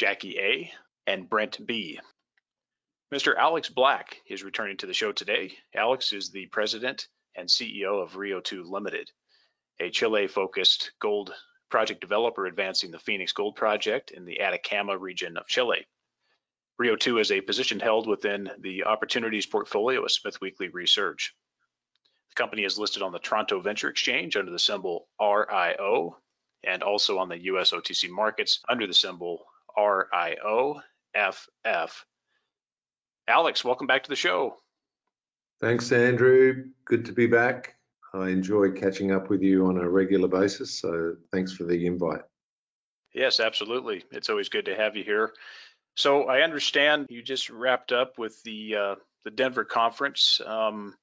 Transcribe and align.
Jackie 0.00 0.38
A., 0.38 0.72
and 1.06 1.28
Brent 1.28 1.58
B. 1.66 2.00
Mr. 3.12 3.36
Alex 3.36 3.68
Black 3.68 4.16
is 4.26 4.42
returning 4.42 4.78
to 4.78 4.86
the 4.86 4.94
show 4.94 5.12
today. 5.12 5.52
Alex 5.74 6.14
is 6.14 6.30
the 6.30 6.46
president 6.46 7.06
and 7.36 7.46
CEO 7.46 8.02
of 8.02 8.16
Rio 8.16 8.40
2 8.40 8.64
Limited, 8.64 9.10
a 9.78 9.90
Chile 9.90 10.26
focused 10.26 10.92
gold 11.02 11.34
project 11.70 12.00
developer 12.00 12.46
advancing 12.46 12.90
the 12.90 12.98
Fenix 12.98 13.32
Gold 13.32 13.56
Project 13.56 14.10
in 14.10 14.24
the 14.24 14.40
Atacama 14.40 14.96
region 14.96 15.36
of 15.36 15.46
Chile. 15.46 15.86
Rio 16.78 16.96
2 16.96 17.18
is 17.18 17.30
a 17.30 17.42
position 17.42 17.78
held 17.78 18.06
within 18.06 18.50
the 18.58 18.84
opportunities 18.84 19.44
portfolio 19.44 20.02
of 20.02 20.10
Smith 20.10 20.40
Weekly 20.40 20.68
Research. 20.68 21.34
The 22.30 22.36
company 22.36 22.64
is 22.64 22.78
listed 22.78 23.02
on 23.02 23.12
the 23.12 23.18
Toronto 23.18 23.60
Venture 23.60 23.90
Exchange 23.90 24.34
under 24.38 24.50
the 24.50 24.58
symbol 24.58 25.08
RIO 25.20 26.16
and 26.64 26.82
also 26.82 27.18
on 27.18 27.28
the 27.28 27.44
US 27.50 27.72
OTC 27.72 28.08
markets 28.08 28.60
under 28.66 28.86
the 28.86 28.94
symbol 28.94 29.44
R 29.76 30.08
I 30.12 30.36
O 30.44 30.80
F 31.14 31.48
F. 31.64 32.04
Alex, 33.28 33.64
welcome 33.64 33.86
back 33.86 34.02
to 34.04 34.08
the 34.08 34.16
show. 34.16 34.56
Thanks, 35.60 35.92
Andrew. 35.92 36.64
Good 36.84 37.04
to 37.04 37.12
be 37.12 37.26
back. 37.26 37.76
I 38.12 38.28
enjoy 38.28 38.72
catching 38.72 39.12
up 39.12 39.30
with 39.30 39.42
you 39.42 39.66
on 39.66 39.76
a 39.76 39.88
regular 39.88 40.26
basis, 40.26 40.80
so 40.80 41.16
thanks 41.32 41.52
for 41.52 41.64
the 41.64 41.86
invite. 41.86 42.22
Yes, 43.14 43.40
absolutely. 43.40 44.04
It's 44.10 44.30
always 44.30 44.48
good 44.48 44.64
to 44.64 44.74
have 44.74 44.96
you 44.96 45.04
here. 45.04 45.32
So 45.96 46.24
I 46.24 46.42
understand 46.42 47.06
you 47.08 47.22
just 47.22 47.50
wrapped 47.50 47.92
up 47.92 48.18
with 48.18 48.42
the 48.42 48.76
uh, 48.76 48.94
the 49.24 49.30
Denver 49.30 49.64
conference. 49.64 50.40
Um, 50.44 50.94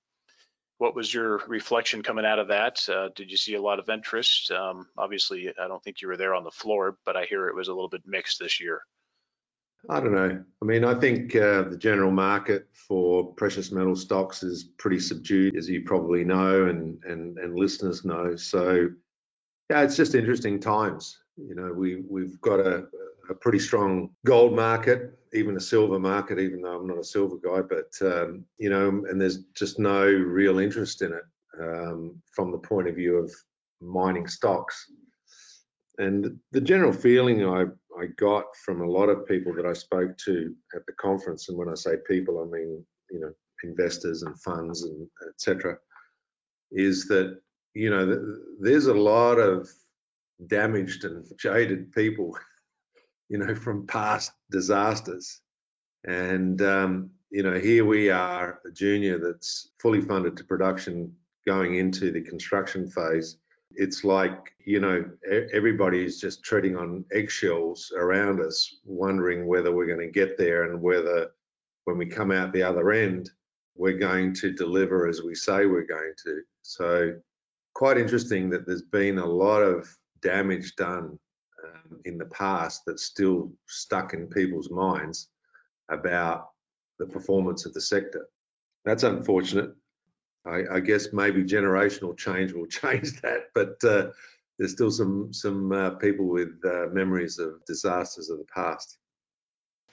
what 0.77 0.95
was 0.95 1.13
your 1.13 1.41
reflection 1.47 2.03
coming 2.03 2.25
out 2.25 2.39
of 2.39 2.49
that? 2.49 2.87
Uh, 2.87 3.09
did 3.15 3.31
you 3.31 3.37
see 3.37 3.55
a 3.55 3.61
lot 3.61 3.79
of 3.79 3.89
interest? 3.89 4.51
Um, 4.51 4.87
obviously, 4.97 5.49
I 5.59 5.67
don't 5.67 5.83
think 5.83 6.01
you 6.01 6.07
were 6.07 6.17
there 6.17 6.35
on 6.35 6.43
the 6.43 6.51
floor, 6.51 6.97
but 7.05 7.15
I 7.15 7.25
hear 7.25 7.47
it 7.47 7.55
was 7.55 7.67
a 7.67 7.73
little 7.73 7.89
bit 7.89 8.03
mixed 8.05 8.39
this 8.39 8.61
year. 8.61 8.81
I 9.89 9.99
don't 9.99 10.13
know. 10.13 10.43
I 10.61 10.65
mean, 10.65 10.83
I 10.83 10.99
think 10.99 11.35
uh, 11.35 11.63
the 11.63 11.77
general 11.77 12.11
market 12.11 12.67
for 12.73 13.33
precious 13.33 13.71
metal 13.71 13.95
stocks 13.95 14.43
is 14.43 14.63
pretty 14.63 14.99
subdued, 14.99 15.55
as 15.55 15.69
you 15.69 15.83
probably 15.83 16.23
know, 16.23 16.65
and 16.65 17.01
and 17.05 17.37
and 17.37 17.55
listeners 17.55 18.03
know. 18.03 18.35
So, 18.35 18.89
yeah, 19.69 19.81
it's 19.83 19.95
just 19.95 20.15
interesting 20.15 20.59
times. 20.59 21.19
You 21.37 21.55
know, 21.55 21.71
we 21.73 22.03
we've 22.09 22.41
got 22.41 22.59
a, 22.59 22.87
a 23.29 23.33
pretty 23.35 23.59
strong 23.59 24.09
gold 24.25 24.55
market, 24.55 25.16
even 25.37 25.55
a 25.55 25.61
silver 25.61 25.99
market, 25.99 26.39
even 26.39 26.61
though 26.61 26.75
I'm 26.75 26.87
not 26.87 26.99
a 26.99 27.03
silver 27.03 27.37
guy, 27.37 27.61
but 27.61 27.91
um, 28.01 28.45
you 28.57 28.69
know, 28.69 28.87
and 28.87 29.19
there's 29.19 29.39
just 29.55 29.79
no 29.79 30.05
real 30.05 30.59
interest 30.59 31.01
in 31.01 31.13
it 31.13 31.23
um, 31.61 32.21
from 32.33 32.51
the 32.51 32.57
point 32.57 32.87
of 32.87 32.95
view 32.95 33.17
of 33.17 33.31
mining 33.81 34.27
stocks. 34.27 34.91
And 35.99 36.37
the 36.51 36.61
general 36.61 36.93
feeling 36.93 37.45
I, 37.45 37.63
I 37.99 38.07
got 38.17 38.45
from 38.63 38.81
a 38.81 38.89
lot 38.89 39.09
of 39.09 39.27
people 39.27 39.53
that 39.55 39.65
I 39.65 39.73
spoke 39.73 40.17
to 40.25 40.53
at 40.75 40.85
the 40.85 40.93
conference, 40.93 41.49
and 41.49 41.57
when 41.57 41.69
I 41.69 41.75
say 41.75 41.95
people, 42.07 42.41
I 42.41 42.45
mean 42.45 42.85
you 43.11 43.19
know 43.19 43.33
investors 43.63 44.23
and 44.23 44.39
funds 44.41 44.83
and 44.83 45.07
etc., 45.27 45.77
is 46.71 47.07
that 47.07 47.39
you 47.73 47.89
know 47.89 48.21
there's 48.59 48.87
a 48.87 48.93
lot 48.93 49.35
of 49.35 49.69
damaged 50.47 51.03
and 51.03 51.25
jaded 51.39 51.91
people 51.91 52.37
you 53.29 53.37
know, 53.37 53.55
from 53.65 53.87
past 53.87 54.31
disasters. 54.51 55.41
And, 56.05 56.61
um, 56.61 57.11
you 57.29 57.43
know, 57.43 57.59
here 57.59 57.85
we 57.85 58.09
are, 58.09 58.59
a 58.65 58.71
junior 58.71 59.17
that's 59.19 59.69
fully 59.79 60.01
funded 60.01 60.37
to 60.37 60.43
production 60.43 61.13
going 61.45 61.75
into 61.75 62.11
the 62.11 62.21
construction 62.21 62.89
phase. 62.89 63.37
It's 63.71 64.03
like, 64.03 64.53
you 64.65 64.79
know, 64.79 65.05
everybody 65.53 66.03
is 66.03 66.19
just 66.19 66.43
treading 66.43 66.77
on 66.77 67.05
eggshells 67.11 67.91
around 67.95 68.39
us, 68.39 68.77
wondering 68.85 69.45
whether 69.45 69.73
we're 69.73 69.87
going 69.87 69.99
to 69.99 70.07
get 70.07 70.37
there 70.37 70.63
and 70.63 70.81
whether 70.81 71.31
when 71.85 71.97
we 71.97 72.05
come 72.05 72.31
out 72.31 72.53
the 72.53 72.63
other 72.63 72.91
end, 72.91 73.29
we're 73.75 73.97
going 73.97 74.33
to 74.33 74.51
deliver 74.51 75.07
as 75.07 75.21
we 75.21 75.35
say 75.35 75.65
we're 75.65 75.85
going 75.85 76.13
to. 76.23 76.41
So, 76.63 77.13
quite 77.75 77.97
interesting 77.97 78.49
that 78.49 78.65
there's 78.65 78.81
been 78.81 79.19
a 79.19 79.25
lot 79.25 79.61
of 79.61 79.87
damage 80.21 80.75
done 80.75 81.19
in 82.05 82.17
the 82.17 82.25
past 82.25 82.83
that's 82.85 83.03
still 83.03 83.51
stuck 83.67 84.13
in 84.13 84.27
people's 84.27 84.69
minds 84.69 85.29
about 85.89 86.49
the 86.99 87.05
performance 87.05 87.65
of 87.65 87.73
the 87.73 87.81
sector. 87.81 88.27
That's 88.85 89.03
unfortunate. 89.03 89.75
I, 90.45 90.63
I 90.75 90.79
guess 90.79 91.11
maybe 91.11 91.43
generational 91.43 92.17
change 92.17 92.53
will 92.53 92.67
change 92.67 93.21
that, 93.21 93.49
but 93.53 93.83
uh, 93.83 94.11
there's 94.57 94.71
still 94.71 94.91
some 94.91 95.33
some 95.33 95.71
uh, 95.71 95.91
people 95.91 96.27
with 96.27 96.59
uh, 96.65 96.87
memories 96.91 97.39
of 97.39 97.63
disasters 97.65 98.29
of 98.29 98.39
the 98.39 98.45
past. 98.45 98.97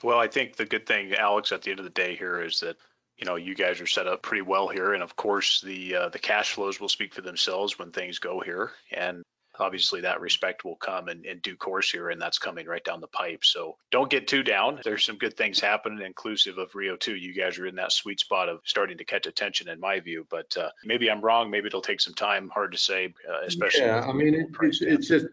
Well, 0.03 0.19
I 0.19 0.29
think 0.29 0.57
the 0.57 0.65
good 0.65 0.87
thing, 0.87 1.15
Alex, 1.15 1.53
at 1.53 1.63
the 1.63 1.71
end 1.71 1.81
of 1.81 1.85
the 1.85 1.91
day 1.91 2.15
here 2.17 2.43
is 2.43 2.61
that 2.61 2.77
you 3.17 3.27
know 3.27 3.37
you 3.37 3.55
guys 3.55 3.81
are 3.81 3.87
set 3.87 4.07
up 4.07 4.23
pretty 4.23 4.43
well 4.43 4.69
here, 4.69 4.93
and 4.95 5.03
of 5.03 5.17
course 5.17 5.61
the 5.61 5.97
uh, 5.97 6.09
the 6.09 6.19
cash 6.19 6.53
flows 6.53 6.81
will 6.81 6.89
speak 6.89 7.15
for 7.15 7.23
themselves 7.23 7.79
when 7.79 7.91
things 7.91 8.19
go 8.19 8.41
here, 8.41 8.73
and 8.91 9.23
obviously 9.59 10.01
that 10.03 10.21
respect 10.21 10.65
will 10.65 10.77
come 10.77 11.09
in, 11.09 11.25
in 11.25 11.39
due 11.39 11.57
course 11.57 11.91
here, 11.91 12.11
and 12.11 12.21
that's 12.21 12.39
coming 12.39 12.67
right 12.67 12.85
down 12.85 13.01
the 13.01 13.07
pipe. 13.07 13.45
So 13.45 13.77
don't 13.91 14.11
get 14.11 14.29
too 14.29 14.43
down. 14.43 14.81
There's 14.85 15.05
some 15.05 15.17
good 15.17 15.37
things 15.37 15.61
happening, 15.61 16.05
inclusive 16.05 16.59
of 16.59 16.75
Rio 16.75 16.97
2. 16.97 17.15
You 17.15 17.35
guys 17.35 17.59
are 17.59 17.67
in 17.67 17.77
that 17.77 17.93
sweet 17.93 18.21
spot 18.21 18.49
of 18.49 18.61
starting 18.65 18.99
to 18.99 19.05
catch 19.05 19.27
attention, 19.27 19.69
in 19.69 19.81
my 19.81 20.01
view. 20.01 20.27
But 20.29 20.57
uh, 20.57 20.71
maybe 20.85 21.11
I'm 21.11 21.21
wrong. 21.21 21.51
Maybe 21.51 21.67
it'll 21.67 21.81
take 21.81 22.01
some 22.01 22.15
time. 22.15 22.49
Hard 22.49 22.73
to 22.73 22.79
say, 22.79 23.15
uh, 23.29 23.47
especially. 23.47 23.87
Yeah, 23.87 24.07
I 24.07 24.13
mean, 24.13 24.35
it, 24.35 24.47
it's, 24.63 24.83
it's 24.83 25.09
just. 25.09 25.27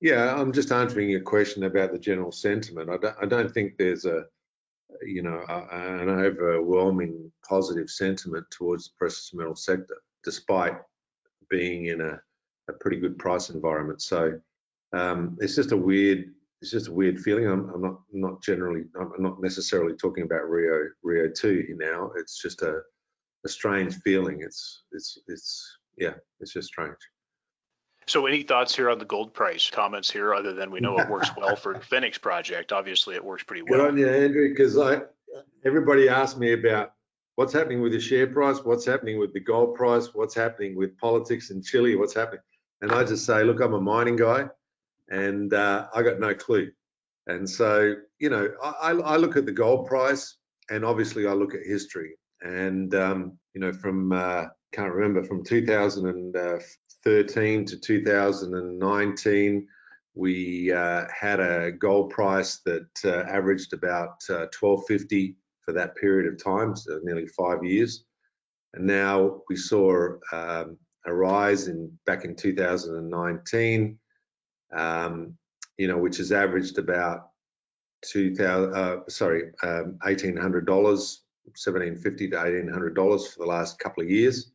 Yeah, 0.00 0.34
I'm 0.34 0.52
just 0.52 0.72
answering 0.72 1.10
your 1.10 1.20
question 1.20 1.62
about 1.62 1.92
the 1.92 1.98
general 1.98 2.32
sentiment. 2.32 2.90
I 2.90 2.96
don't, 2.96 3.16
I 3.22 3.26
don't 3.26 3.54
think 3.54 3.76
there's 3.78 4.04
a, 4.04 4.24
you 5.00 5.22
know, 5.22 5.44
a, 5.48 6.00
an 6.00 6.08
overwhelming 6.08 7.30
positive 7.48 7.88
sentiment 7.88 8.44
towards 8.50 8.86
the 8.86 8.94
precious 8.98 9.32
metal 9.32 9.54
sector, 9.54 9.94
despite 10.24 10.74
being 11.48 11.86
in 11.86 12.00
a 12.00 12.20
a 12.68 12.72
pretty 12.72 12.98
good 12.98 13.18
price 13.18 13.50
environment. 13.50 14.02
So 14.02 14.40
um, 14.92 15.36
it's 15.40 15.56
just 15.56 15.72
a 15.72 15.76
weird 15.76 16.32
it's 16.60 16.70
just 16.70 16.86
a 16.86 16.92
weird 16.92 17.18
feeling. 17.18 17.46
I'm, 17.46 17.68
I'm, 17.70 17.82
not 17.82 18.00
not 18.12 18.42
generally 18.42 18.84
I'm 18.98 19.12
not 19.18 19.42
necessarily 19.42 19.94
talking 19.96 20.22
about 20.22 20.48
Rio 20.48 20.88
Rio 21.02 21.28
two 21.28 21.66
now. 21.76 22.12
It's 22.16 22.40
just 22.40 22.62
a 22.62 22.80
a 23.44 23.48
strange 23.48 23.96
feeling. 24.02 24.42
It's 24.42 24.84
it's 24.92 25.18
it's 25.26 25.78
yeah, 25.98 26.14
it's 26.40 26.52
just 26.52 26.68
strange. 26.68 26.96
So 28.06 28.26
any 28.26 28.42
thoughts 28.42 28.74
here 28.74 28.90
on 28.90 28.98
the 28.98 29.04
gold 29.04 29.32
price? 29.32 29.70
Comments 29.70 30.08
here 30.10 30.34
other 30.34 30.52
than 30.54 30.70
we 30.70 30.80
know 30.80 30.98
it 30.98 31.08
works 31.08 31.30
well 31.36 31.54
for 31.54 31.80
Fenix 31.80 32.18
project. 32.18 32.72
Obviously 32.72 33.14
it 33.14 33.24
works 33.24 33.44
pretty 33.44 33.62
well. 33.62 33.80
Good 33.80 33.88
on 33.88 33.96
you, 33.96 34.08
Andrew, 34.08 34.48
because 34.48 34.76
I 34.78 35.02
everybody 35.64 36.08
asked 36.08 36.38
me 36.38 36.52
about 36.52 36.92
what's 37.36 37.52
happening 37.52 37.80
with 37.80 37.92
the 37.92 38.00
share 38.00 38.26
price, 38.26 38.58
what's 38.62 38.84
happening 38.84 39.18
with 39.18 39.32
the 39.32 39.40
gold 39.40 39.74
price, 39.74 40.10
what's 40.14 40.34
happening 40.34 40.76
with 40.76 40.96
politics 40.98 41.50
in 41.50 41.62
Chile, 41.62 41.96
what's 41.96 42.14
happening. 42.14 42.40
And 42.82 42.92
I 42.92 43.04
just 43.04 43.24
say, 43.24 43.44
look, 43.44 43.60
I'm 43.60 43.74
a 43.74 43.80
mining 43.80 44.16
guy 44.16 44.46
and 45.08 45.54
uh, 45.54 45.86
I 45.94 46.02
got 46.02 46.20
no 46.20 46.34
clue. 46.34 46.70
And 47.28 47.48
so, 47.48 47.94
you 48.18 48.28
know, 48.28 48.50
I, 48.62 48.90
I, 48.90 49.16
look 49.16 49.36
at 49.36 49.46
the 49.46 49.52
gold 49.52 49.86
price 49.86 50.38
and 50.68 50.84
obviously 50.84 51.28
I 51.28 51.32
look 51.32 51.54
at 51.54 51.60
history. 51.64 52.16
And, 52.40 52.92
um, 52.96 53.38
you 53.54 53.60
know, 53.60 53.72
from, 53.72 54.10
uh, 54.10 54.46
can't 54.72 54.92
remember, 54.92 55.22
from 55.22 55.44
2013 55.44 57.64
to 57.66 57.76
2019, 57.78 59.68
we 60.14 60.70
uh, 60.72 61.04
had 61.18 61.40
a 61.40 61.72
gold 61.72 62.10
price 62.10 62.60
that 62.66 62.86
uh, 63.04 63.22
averaged 63.30 63.72
about 63.72 64.22
1250 64.28 65.30
uh, 65.30 65.32
for 65.64 65.72
that 65.72 65.96
period 65.96 66.30
of 66.32 66.42
time, 66.42 66.74
so 66.74 66.98
nearly 67.04 67.28
five 67.28 67.62
years. 67.64 68.04
And 68.74 68.86
now 68.86 69.42
we 69.48 69.56
saw 69.56 70.08
um, 70.32 70.76
a 71.06 71.12
rise 71.12 71.68
in 71.68 71.96
back 72.06 72.24
in 72.24 72.34
2019, 72.34 73.98
um, 74.72 75.36
you 75.78 75.88
know, 75.88 75.98
which 75.98 76.18
has 76.18 76.32
averaged 76.32 76.78
about 76.78 77.28
2000, 78.02 78.74
uh, 78.74 79.00
sorry, 79.08 79.50
um, 79.62 79.98
$1,800, 80.04 80.66
1750 80.66 82.28
to 82.28 82.36
$1,800 82.36 82.94
for 83.32 83.38
the 83.38 83.46
last 83.46 83.78
couple 83.78 84.02
of 84.02 84.10
years. 84.10 84.52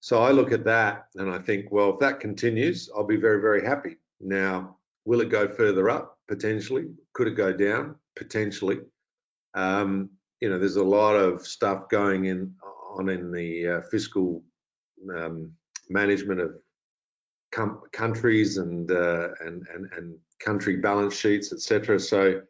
So 0.00 0.22
I 0.22 0.30
look 0.30 0.52
at 0.52 0.64
that 0.64 1.06
and 1.16 1.30
I 1.30 1.38
think, 1.38 1.70
well, 1.70 1.90
if 1.90 1.98
that 2.00 2.20
continues, 2.20 2.90
I'll 2.94 3.06
be 3.06 3.16
very, 3.16 3.40
very 3.40 3.64
happy. 3.64 3.96
Now, 4.20 4.76
will 5.04 5.20
it 5.20 5.28
go 5.28 5.48
further 5.48 5.90
up? 5.90 6.18
Potentially. 6.26 6.86
Could 7.12 7.28
it 7.28 7.34
go 7.34 7.52
down? 7.52 7.96
Potentially. 8.16 8.80
Um, 9.54 10.10
you 10.40 10.48
know, 10.48 10.58
there's 10.58 10.76
a 10.76 10.84
lot 10.84 11.16
of 11.16 11.46
stuff 11.46 11.88
going 11.88 12.26
in 12.26 12.54
on 12.96 13.08
in 13.08 13.30
the 13.30 13.68
uh, 13.68 13.80
fiscal 13.90 14.42
um, 15.14 15.52
management 15.90 16.40
of 16.40 16.54
countries 17.92 18.56
and, 18.58 18.90
uh, 18.90 19.28
and, 19.40 19.66
and 19.74 19.88
and 19.96 20.16
country 20.38 20.76
balance 20.76 21.14
sheets, 21.14 21.52
etc. 21.52 22.00
So 22.00 22.40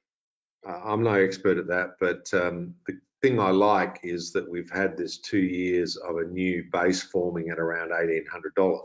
uh, 0.69 0.81
I'm 0.85 1.03
no 1.03 1.15
expert 1.15 1.59
at 1.59 1.67
that, 1.69 1.97
but 2.01 2.33
um, 2.33 2.75
the 2.87 2.99
thing 3.23 3.39
I 3.39 3.51
like 3.51 4.01
is 4.03 4.33
that 4.33 4.49
we've 4.49 4.71
had 4.71 4.97
this 4.97 5.19
two 5.19 5.39
years 5.39 5.97
of 5.97 6.17
a 6.17 6.25
new 6.25 6.65
base 6.73 7.03
forming 7.03 7.51
at 7.51 7.59
around 7.59 7.91
$1,800. 7.91 8.81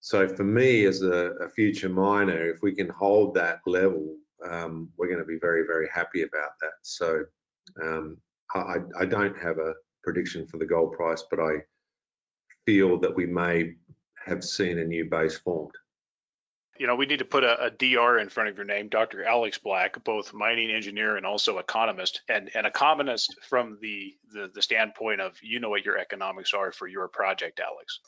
So 0.00 0.28
for 0.28 0.44
me, 0.44 0.84
as 0.84 1.02
a, 1.02 1.32
a 1.40 1.48
future 1.48 1.88
miner, 1.88 2.50
if 2.50 2.60
we 2.62 2.74
can 2.74 2.90
hold 2.90 3.34
that 3.34 3.60
level, 3.66 4.16
um, 4.46 4.90
we're 4.98 5.06
going 5.06 5.20
to 5.20 5.24
be 5.24 5.38
very, 5.40 5.64
very 5.66 5.88
happy 5.92 6.22
about 6.22 6.50
that. 6.60 6.74
So 6.82 7.22
um, 7.82 8.18
I, 8.54 8.76
I 9.00 9.06
don't 9.06 9.38
have 9.38 9.58
a 9.58 9.72
prediction 10.02 10.46
for 10.46 10.58
the 10.58 10.66
gold 10.66 10.92
price, 10.92 11.24
but 11.30 11.40
I 11.40 11.62
feel 12.66 12.98
that 13.00 13.14
we 13.14 13.26
may 13.26 13.74
have 14.26 14.42
seen 14.42 14.78
a 14.78 14.84
new 14.84 15.04
base 15.04 15.38
formed 15.38 15.74
you 16.78 16.86
know, 16.86 16.96
we 16.96 17.06
need 17.06 17.20
to 17.20 17.24
put 17.24 17.44
a, 17.44 17.66
a, 17.66 17.70
DR 17.70 18.18
in 18.18 18.28
front 18.28 18.48
of 18.48 18.56
your 18.56 18.64
name, 18.64 18.88
Dr. 18.88 19.24
Alex 19.24 19.58
Black, 19.58 20.02
both 20.02 20.34
mining 20.34 20.70
engineer 20.70 21.16
and 21.16 21.24
also 21.24 21.58
economist, 21.58 22.22
and 22.28 22.50
an 22.54 22.66
economist 22.66 23.36
from 23.48 23.78
the, 23.80 24.14
the, 24.32 24.50
the 24.54 24.62
standpoint 24.62 25.20
of 25.20 25.36
you 25.42 25.60
know 25.60 25.70
what 25.70 25.84
your 25.84 25.98
economics 25.98 26.52
are 26.52 26.72
for 26.72 26.88
your 26.88 27.08
project, 27.08 27.60
Alex. 27.60 28.00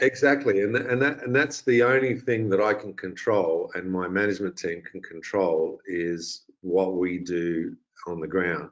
exactly, 0.00 0.62
and 0.62 0.74
and 0.76 1.02
that 1.02 1.22
and 1.22 1.34
that's 1.34 1.60
the 1.62 1.82
only 1.82 2.18
thing 2.18 2.48
that 2.48 2.60
I 2.60 2.72
can 2.72 2.94
control, 2.94 3.70
and 3.74 3.90
my 3.90 4.08
management 4.08 4.56
team 4.56 4.82
can 4.90 5.02
control 5.02 5.80
is 5.86 6.44
what 6.62 6.96
we 6.96 7.18
do 7.18 7.76
on 8.06 8.20
the 8.20 8.28
ground. 8.28 8.70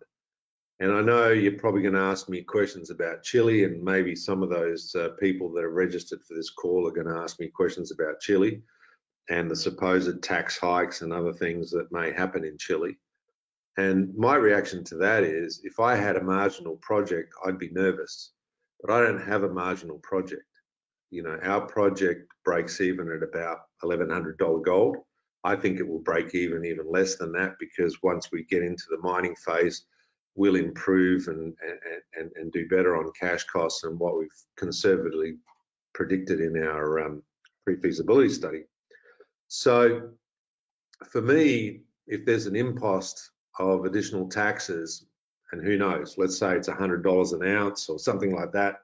And 0.80 0.92
I 0.92 1.00
know 1.00 1.30
you're 1.30 1.58
probably 1.58 1.82
going 1.82 1.94
to 1.94 2.00
ask 2.00 2.28
me 2.28 2.42
questions 2.42 2.90
about 2.90 3.24
Chile, 3.24 3.64
and 3.64 3.82
maybe 3.82 4.14
some 4.14 4.44
of 4.44 4.50
those 4.50 4.94
uh, 4.94 5.08
people 5.18 5.52
that 5.52 5.64
are 5.64 5.70
registered 5.70 6.22
for 6.22 6.34
this 6.34 6.50
call 6.50 6.86
are 6.86 6.92
going 6.92 7.08
to 7.08 7.20
ask 7.20 7.40
me 7.40 7.48
questions 7.48 7.90
about 7.90 8.20
Chile 8.20 8.62
and 9.28 9.50
the 9.50 9.56
supposed 9.56 10.22
tax 10.22 10.56
hikes 10.56 11.02
and 11.02 11.12
other 11.12 11.32
things 11.32 11.70
that 11.70 11.90
may 11.90 12.12
happen 12.12 12.44
in 12.44 12.56
Chile. 12.58 12.96
And 13.76 14.14
my 14.16 14.36
reaction 14.36 14.84
to 14.84 14.96
that 14.96 15.24
is 15.24 15.60
if 15.64 15.80
I 15.80 15.96
had 15.96 16.16
a 16.16 16.22
marginal 16.22 16.76
project, 16.76 17.34
I'd 17.44 17.58
be 17.58 17.70
nervous, 17.70 18.32
but 18.80 18.92
I 18.92 19.00
don't 19.00 19.20
have 19.20 19.42
a 19.42 19.52
marginal 19.52 19.98
project. 19.98 20.42
You 21.10 21.24
know, 21.24 21.38
our 21.42 21.62
project 21.62 22.30
breaks 22.44 22.80
even 22.80 23.10
at 23.10 23.22
about 23.22 23.58
$1,100 23.82 24.64
gold. 24.64 24.96
I 25.44 25.56
think 25.56 25.78
it 25.78 25.88
will 25.88 26.00
break 26.00 26.34
even 26.34 26.64
even 26.64 26.90
less 26.90 27.16
than 27.16 27.32
that 27.32 27.54
because 27.58 28.02
once 28.02 28.30
we 28.32 28.44
get 28.44 28.62
into 28.62 28.84
the 28.90 28.98
mining 28.98 29.36
phase, 29.36 29.84
we'll 30.38 30.54
improve 30.54 31.26
and, 31.26 31.52
and, 32.16 32.30
and 32.36 32.52
do 32.52 32.68
better 32.68 32.96
on 32.96 33.10
cash 33.20 33.44
costs 33.44 33.80
than 33.82 33.98
what 33.98 34.16
we've 34.16 34.28
conservatively 34.56 35.34
predicted 35.94 36.40
in 36.40 36.62
our 36.62 37.00
um, 37.00 37.22
pre-feasibility 37.64 38.28
study. 38.28 38.62
So 39.48 40.10
for 41.10 41.20
me, 41.20 41.80
if 42.06 42.24
there's 42.24 42.46
an 42.46 42.54
impost 42.54 43.32
of 43.58 43.84
additional 43.84 44.28
taxes, 44.28 45.04
and 45.50 45.64
who 45.64 45.76
knows, 45.76 46.14
let's 46.16 46.38
say 46.38 46.54
it's 46.56 46.68
$100 46.68 47.32
an 47.32 47.48
ounce 47.56 47.88
or 47.88 47.98
something 47.98 48.32
like 48.32 48.52
that 48.52 48.82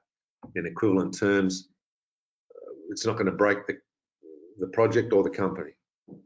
in 0.55 0.65
equivalent 0.65 1.17
terms, 1.17 1.69
uh, 2.53 2.73
it's 2.89 3.05
not 3.05 3.13
going 3.13 3.27
to 3.27 3.31
break 3.31 3.65
the, 3.65 3.77
the 4.59 4.67
project 4.67 5.13
or 5.13 5.23
the 5.23 5.29
company, 5.29 5.71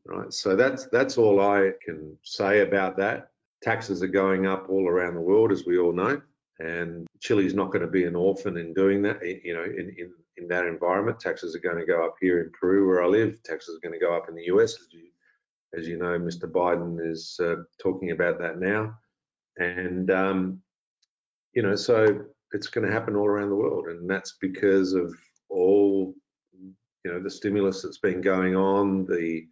right? 0.07 0.33
So 0.33 0.55
that's 0.55 0.87
that's 0.87 1.17
all 1.17 1.39
I 1.39 1.71
can 1.85 2.17
say 2.23 2.61
about 2.61 2.97
that. 2.97 3.29
Taxes 3.61 4.01
are 4.01 4.07
going 4.07 4.47
up 4.47 4.67
all 4.69 4.87
around 4.87 5.15
the 5.15 5.21
world, 5.21 5.51
as 5.51 5.65
we 5.65 5.77
all 5.77 5.91
know, 5.91 6.21
and 6.59 7.07
Chile's 7.19 7.53
not 7.53 7.71
going 7.71 7.81
to 7.81 7.91
be 7.91 8.05
an 8.05 8.15
orphan 8.15 8.57
in 8.57 8.73
doing 8.73 9.01
that. 9.03 9.21
You 9.23 9.53
know, 9.53 9.63
in, 9.63 9.93
in 9.97 10.11
in 10.39 10.47
that 10.47 10.65
environment. 10.65 11.19
Taxes 11.19 11.55
are 11.55 11.59
going 11.59 11.77
to 11.77 11.85
go 11.85 12.05
up 12.05 12.15
here 12.19 12.41
in 12.41 12.51
Peru, 12.59 12.87
where 12.87 13.03
I 13.03 13.07
live. 13.07 13.41
Taxes 13.43 13.75
are 13.75 13.87
going 13.87 13.97
to 13.99 14.05
go 14.05 14.15
up 14.15 14.29
in 14.29 14.35
the 14.35 14.45
US, 14.45 14.73
as 14.79 14.87
you, 14.91 15.09
as 15.77 15.87
you 15.87 15.97
know. 15.97 16.19
Mr. 16.19 16.49
Biden 16.49 16.99
is 16.99 17.39
uh, 17.41 17.55
talking 17.81 18.11
about 18.11 18.39
that 18.39 18.59
now, 18.59 18.95
and 19.57 20.09
um, 20.11 20.61
you 21.53 21.61
know, 21.61 21.75
so 21.75 22.25
it's 22.53 22.67
going 22.67 22.87
to 22.87 22.93
happen 22.93 23.15
all 23.15 23.27
around 23.27 23.49
the 23.49 23.55
world, 23.55 23.87
and 23.87 24.09
that's 24.09 24.37
because 24.41 24.93
of 24.93 25.13
all 25.49 26.13
you 26.53 27.11
know 27.11 27.21
the 27.21 27.29
stimulus 27.29 27.81
that's 27.81 27.99
been 27.99 28.21
going 28.21 28.55
on, 28.55 29.05
the 29.05 29.45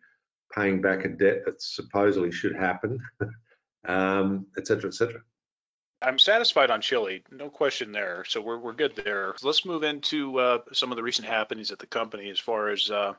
paying 0.53 0.81
back 0.81 1.05
a 1.05 1.09
debt 1.09 1.43
that 1.45 1.61
supposedly 1.61 2.31
should 2.31 2.55
happen, 2.55 2.99
um, 3.85 4.47
et 4.57 4.67
cetera, 4.67 4.87
et 4.87 4.93
cetera. 4.93 5.21
I'm 6.01 6.19
satisfied 6.19 6.69
on 6.69 6.81
Chile, 6.81 7.23
no 7.31 7.49
question 7.49 7.91
there. 7.91 8.23
So 8.27 8.39
we're 8.39 8.59
we're 8.59 8.73
good 8.73 8.95
there. 8.95 9.33
Let's 9.41 9.65
move 9.65 9.83
into 9.83 10.39
uh, 10.39 10.59
some 10.71 10.91
of 10.91 10.95
the 10.95 11.03
recent 11.03 11.27
happenings 11.27 11.71
at 11.71 11.79
the 11.79 11.87
company 11.87 12.29
as 12.29 12.39
far 12.39 12.69
as 12.69 12.91
uh, 12.91 13.13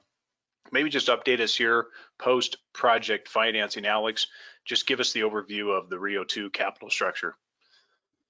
maybe 0.70 0.88
just 0.88 1.08
update 1.08 1.40
us 1.40 1.56
here 1.56 1.86
post 2.18 2.58
project 2.72 3.28
financing. 3.28 3.84
Alex, 3.84 4.28
just 4.64 4.86
give 4.86 5.00
us 5.00 5.12
the 5.12 5.20
overview 5.20 5.76
of 5.76 5.88
the 5.88 5.98
Rio 5.98 6.22
2 6.22 6.50
capital 6.50 6.90
structure. 6.90 7.34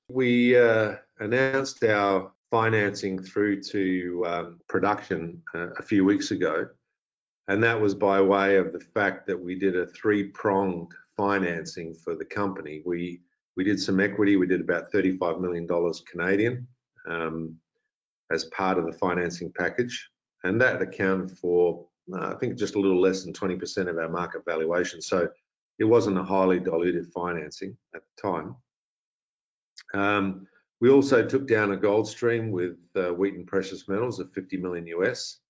We 0.08 0.56
uh, 0.56 0.96
announced 1.18 1.84
our 1.84 2.32
financing 2.50 3.22
through 3.22 3.62
to 3.62 4.24
um, 4.26 4.60
production 4.66 5.42
uh, 5.54 5.68
a 5.78 5.82
few 5.82 6.06
weeks 6.06 6.30
ago, 6.30 6.68
and 7.48 7.62
that 7.64 7.78
was 7.78 7.94
by 7.94 8.22
way 8.22 8.56
of 8.56 8.72
the 8.72 8.80
fact 8.80 9.26
that 9.26 9.38
we 9.38 9.58
did 9.58 9.76
a 9.76 9.86
three-pronged 9.86 10.92
financing 11.18 11.92
for 11.92 12.14
the 12.14 12.24
company. 12.24 12.82
We 12.86 13.20
we 13.58 13.64
did 13.64 13.80
some 13.80 13.98
equity. 13.98 14.36
We 14.36 14.46
did 14.46 14.60
about 14.60 14.92
$35 14.92 15.40
million 15.40 15.66
Canadian 16.10 16.68
um, 17.10 17.56
as 18.30 18.44
part 18.44 18.78
of 18.78 18.86
the 18.86 18.92
financing 18.92 19.52
package. 19.58 20.10
And 20.44 20.60
that 20.60 20.80
accounted 20.80 21.36
for, 21.36 21.84
uh, 22.14 22.28
I 22.28 22.34
think, 22.34 22.56
just 22.56 22.76
a 22.76 22.78
little 22.78 23.00
less 23.00 23.24
than 23.24 23.32
20% 23.32 23.88
of 23.88 23.98
our 23.98 24.08
market 24.08 24.42
valuation. 24.46 25.02
So 25.02 25.28
it 25.80 25.84
wasn't 25.84 26.18
a 26.18 26.22
highly 26.22 26.60
diluted 26.60 27.12
financing 27.12 27.76
at 27.96 28.02
the 28.02 28.30
time. 28.30 28.54
Um, 29.92 30.46
we 30.80 30.88
also 30.90 31.26
took 31.26 31.48
down 31.48 31.72
a 31.72 31.76
gold 31.76 32.06
stream 32.06 32.52
with 32.52 32.76
uh, 32.94 33.08
Wheaton 33.08 33.44
Precious 33.44 33.88
Metals 33.88 34.20
of 34.20 34.32
50 34.32 34.58
million 34.58 34.86
US. 34.86 35.40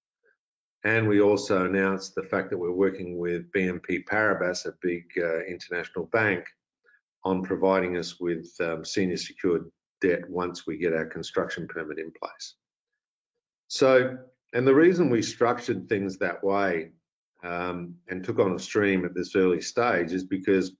And 0.84 1.08
we 1.08 1.20
also 1.20 1.66
announced 1.66 2.14
the 2.14 2.22
fact 2.22 2.50
that 2.50 2.58
we're 2.58 2.70
working 2.72 3.18
with 3.18 3.50
BNP 3.52 4.04
Paribas, 4.04 4.66
a 4.66 4.74
big 4.80 5.04
uh, 5.16 5.44
international 5.44 6.06
bank, 6.06 6.44
on 7.24 7.42
providing 7.42 7.96
us 7.96 8.20
with 8.20 8.48
um, 8.60 8.84
senior 8.84 9.16
secured 9.16 9.70
debt 10.00 10.28
once 10.30 10.66
we 10.66 10.78
get 10.78 10.92
our 10.92 11.06
construction 11.06 11.66
permit 11.66 11.98
in 11.98 12.12
place. 12.12 12.54
So, 13.66 14.18
and 14.54 14.66
the 14.66 14.74
reason 14.74 15.10
we 15.10 15.20
structured 15.20 15.88
things 15.88 16.18
that 16.18 16.42
way 16.42 16.92
um, 17.42 17.94
and 18.08 18.24
took 18.24 18.38
on 18.38 18.54
a 18.54 18.58
stream 18.58 19.04
at 19.04 19.14
this 19.14 19.34
early 19.34 19.60
stage 19.60 20.12
is 20.12 20.24
because, 20.24 20.72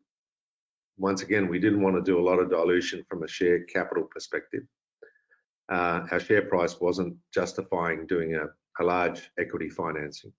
once 0.97 1.23
again, 1.23 1.49
we 1.49 1.59
didn't 1.59 1.83
want 1.83 1.97
to 1.97 2.03
do 2.03 2.19
a 2.19 2.23
lot 2.23 2.39
of 2.39 2.51
dilution 2.51 3.05
from 3.09 3.25
a 3.25 3.29
share 3.29 3.65
capital 3.65 4.05
perspective. 4.05 4.63
Uh, 5.69 6.07
our 6.11 6.21
share 6.21 6.43
price 6.43 6.81
wasn't 6.81 7.15
justifying 7.35 8.07
doing 8.07 8.37
a, 8.37 8.47
a 8.81 8.85
large 8.85 9.31
equity 9.39 9.69
financing. 9.69 10.33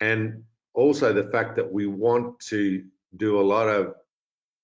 And 0.00 0.44
also 0.74 1.12
the 1.12 1.30
fact 1.30 1.56
that 1.56 1.70
we 1.70 1.86
want 1.86 2.40
to 2.40 2.84
do 3.16 3.40
a 3.40 3.42
lot 3.42 3.68
of 3.68 3.94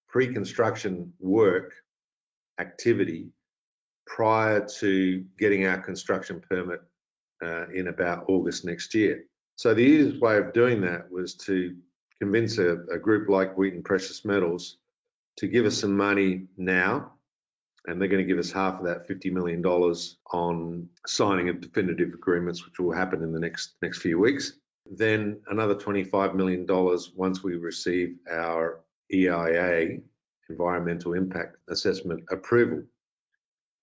pre-construction 0.08 1.12
work 1.18 1.74
activity 2.58 3.28
prior 4.06 4.64
to 4.64 5.24
getting 5.38 5.66
our 5.66 5.78
construction 5.78 6.40
permit 6.48 6.80
uh, 7.42 7.68
in 7.68 7.88
about 7.88 8.24
August 8.28 8.64
next 8.64 8.94
year. 8.94 9.24
So 9.56 9.74
the 9.74 9.80
easiest 9.80 10.20
way 10.22 10.38
of 10.38 10.52
doing 10.52 10.80
that 10.82 11.10
was 11.10 11.34
to 11.46 11.76
convince 12.20 12.58
a, 12.58 12.78
a, 12.92 12.98
group 12.98 13.28
like 13.28 13.56
Wheaton 13.58 13.82
Precious 13.82 14.24
Metals 14.24 14.78
to 15.38 15.48
give 15.48 15.66
us 15.66 15.78
some 15.78 15.96
money 15.96 16.46
now, 16.56 17.12
and 17.86 18.00
they're 18.00 18.08
going 18.08 18.22
to 18.22 18.28
give 18.28 18.38
us 18.38 18.50
half 18.50 18.80
of 18.80 18.86
that 18.86 19.08
$50 19.08 19.32
million 19.32 19.64
on 20.32 20.88
signing 21.06 21.48
of 21.48 21.60
definitive 21.60 22.12
agreements, 22.14 22.64
which 22.64 22.78
will 22.78 22.92
happen 22.92 23.22
in 23.22 23.32
the 23.32 23.40
next 23.40 23.74
next 23.82 23.98
few 23.98 24.18
weeks. 24.18 24.52
Then 24.90 25.40
another 25.48 25.74
$25 25.74 26.34
million 26.34 26.66
once 27.14 27.42
we 27.42 27.56
receive 27.56 28.16
our 28.30 28.80
EIA, 29.12 29.98
Environmental 30.48 31.14
Impact 31.14 31.56
Assessment 31.68 32.22
approval. 32.30 32.82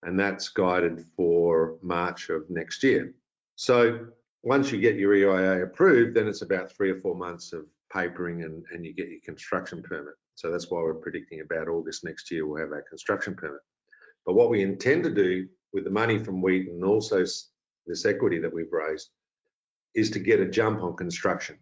And 0.03 0.19
that's 0.19 0.49
guided 0.49 1.05
for 1.15 1.77
March 1.81 2.29
of 2.29 2.49
next 2.49 2.83
year. 2.83 3.13
So 3.55 4.07
once 4.43 4.71
you 4.71 4.79
get 4.79 4.95
your 4.95 5.15
EIA 5.15 5.63
approved, 5.63 6.15
then 6.15 6.27
it's 6.27 6.41
about 6.41 6.71
three 6.71 6.91
or 6.91 6.99
four 6.99 7.15
months 7.15 7.53
of 7.53 7.65
papering 7.91 8.43
and, 8.43 8.65
and 8.71 8.85
you 8.85 8.93
get 8.93 9.09
your 9.09 9.21
construction 9.23 9.81
permit. 9.81 10.15
So 10.35 10.51
that's 10.51 10.69
why 10.69 10.81
we're 10.81 10.95
predicting 10.95 11.41
about 11.41 11.67
August 11.67 12.03
next 12.03 12.31
year 12.31 12.45
we'll 12.45 12.59
have 12.59 12.71
our 12.71 12.83
construction 12.89 13.35
permit. 13.35 13.61
But 14.25 14.33
what 14.33 14.49
we 14.49 14.61
intend 14.61 15.03
to 15.03 15.09
do 15.09 15.47
with 15.73 15.83
the 15.83 15.89
money 15.89 16.17
from 16.17 16.41
Wheaton 16.41 16.75
and 16.75 16.85
also 16.85 17.23
this 17.85 18.05
equity 18.05 18.39
that 18.39 18.53
we've 18.53 18.71
raised 18.71 19.09
is 19.95 20.09
to 20.11 20.19
get 20.19 20.39
a 20.39 20.45
jump 20.45 20.81
on 20.81 20.95
construction 20.95 21.57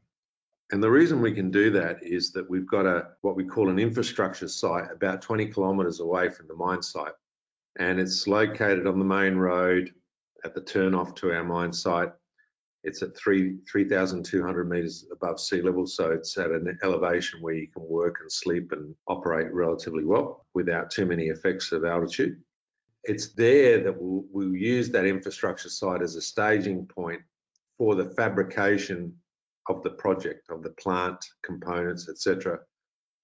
And 0.72 0.82
the 0.82 0.90
reason 0.92 1.22
we 1.22 1.34
can 1.34 1.52
do 1.52 1.70
that 1.72 1.98
is 2.02 2.32
that 2.34 2.50
we've 2.50 2.68
got 2.68 2.86
a 2.86 3.10
what 3.22 3.36
we 3.36 3.44
call 3.46 3.70
an 3.70 3.80
infrastructure 3.80 4.48
site 4.48 4.90
about 4.92 5.22
20 5.22 5.48
kilometres 5.48 6.00
away 6.00 6.30
from 6.30 6.48
the 6.48 6.56
mine 6.56 6.82
site. 6.82 7.14
And 7.80 8.00
it's 8.00 8.28
located 8.28 8.88
on 8.88 9.00
the 9.00 9.06
main 9.06 9.36
road 9.36 9.94
at 10.46 10.54
the 10.56 10.62
turn 10.62 10.96
off 10.96 11.14
to 11.16 11.34
our 11.34 11.44
mine 11.44 11.74
site. 11.74 12.12
It's 12.84 13.02
at 13.04 13.18
3 13.18 13.60
3,200 13.72 14.70
metres 14.70 15.06
above 15.12 15.40
sea 15.40 15.62
level, 15.62 15.86
so 15.88 16.12
it's 16.12 16.38
at 16.38 16.52
an 16.52 16.78
elevation 16.84 17.42
where 17.42 17.54
you 17.54 17.68
can 17.68 17.84
work 17.88 18.18
and 18.22 18.32
sleep 18.32 18.72
and 18.72 18.96
operate 19.08 19.54
relatively 19.54 20.06
well 20.06 20.46
without 20.54 20.90
too 20.90 21.06
many 21.06 21.28
effects 21.28 21.72
of 21.72 21.86
altitude. 21.86 22.42
It's 23.04 23.34
there 23.34 23.84
that 23.84 24.00
we'll, 24.00 24.26
we'll 24.32 24.56
use 24.56 24.90
that 24.92 25.06
infrastructure 25.06 25.70
site 25.70 26.02
as 26.02 26.16
a 26.16 26.22
staging 26.22 26.86
point 26.86 27.22
for 27.78 27.96
the 27.96 28.12
fabrication 28.12 29.16
of 29.68 29.82
the 29.84 29.90
project, 29.90 30.50
of 30.50 30.64
the 30.64 30.70
plant 30.72 31.24
components, 31.44 32.10
etc., 32.10 32.60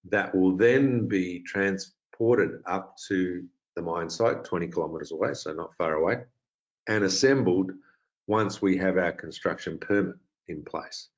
that 0.09 0.33
will 0.33 0.55
then 0.55 1.07
be 1.07 1.43
transported 1.45 2.61
up 2.65 2.95
to 3.07 3.43
the 3.75 3.81
mine 3.81 4.09
site, 4.09 4.43
20 4.43 4.67
kilometres 4.67 5.11
away, 5.11 5.33
so 5.33 5.53
not 5.53 5.75
far 5.77 5.93
away, 5.93 6.23
and 6.87 7.03
assembled 7.03 7.71
once 8.27 8.61
we 8.61 8.77
have 8.77 8.97
our 8.97 9.11
construction 9.11 9.77
permit 9.77 10.15
in 10.47 10.63
place. 10.63 11.09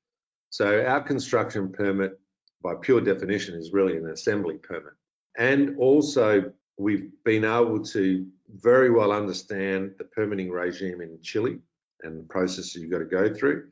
So 0.49 0.83
our 0.85 1.01
construction 1.01 1.71
permit, 1.71 2.19
by 2.61 2.73
pure 2.81 3.01
definition, 3.01 3.55
is 3.55 3.71
really 3.71 3.97
an 3.97 4.09
assembly 4.09 4.57
permit. 4.57 4.93
And 5.37 5.77
also, 5.77 6.51
we've 6.77 7.09
been 7.23 7.45
able 7.45 7.83
to 7.85 8.25
very 8.49 8.89
well 8.89 9.11
understand 9.11 9.93
the 9.97 10.05
permitting 10.05 10.49
regime 10.49 11.01
in 11.01 11.19
Chile 11.21 11.59
and 12.01 12.19
the 12.19 12.23
processes 12.23 12.75
you've 12.75 12.91
got 12.91 12.99
to 12.99 13.05
go 13.05 13.33
through. 13.33 13.69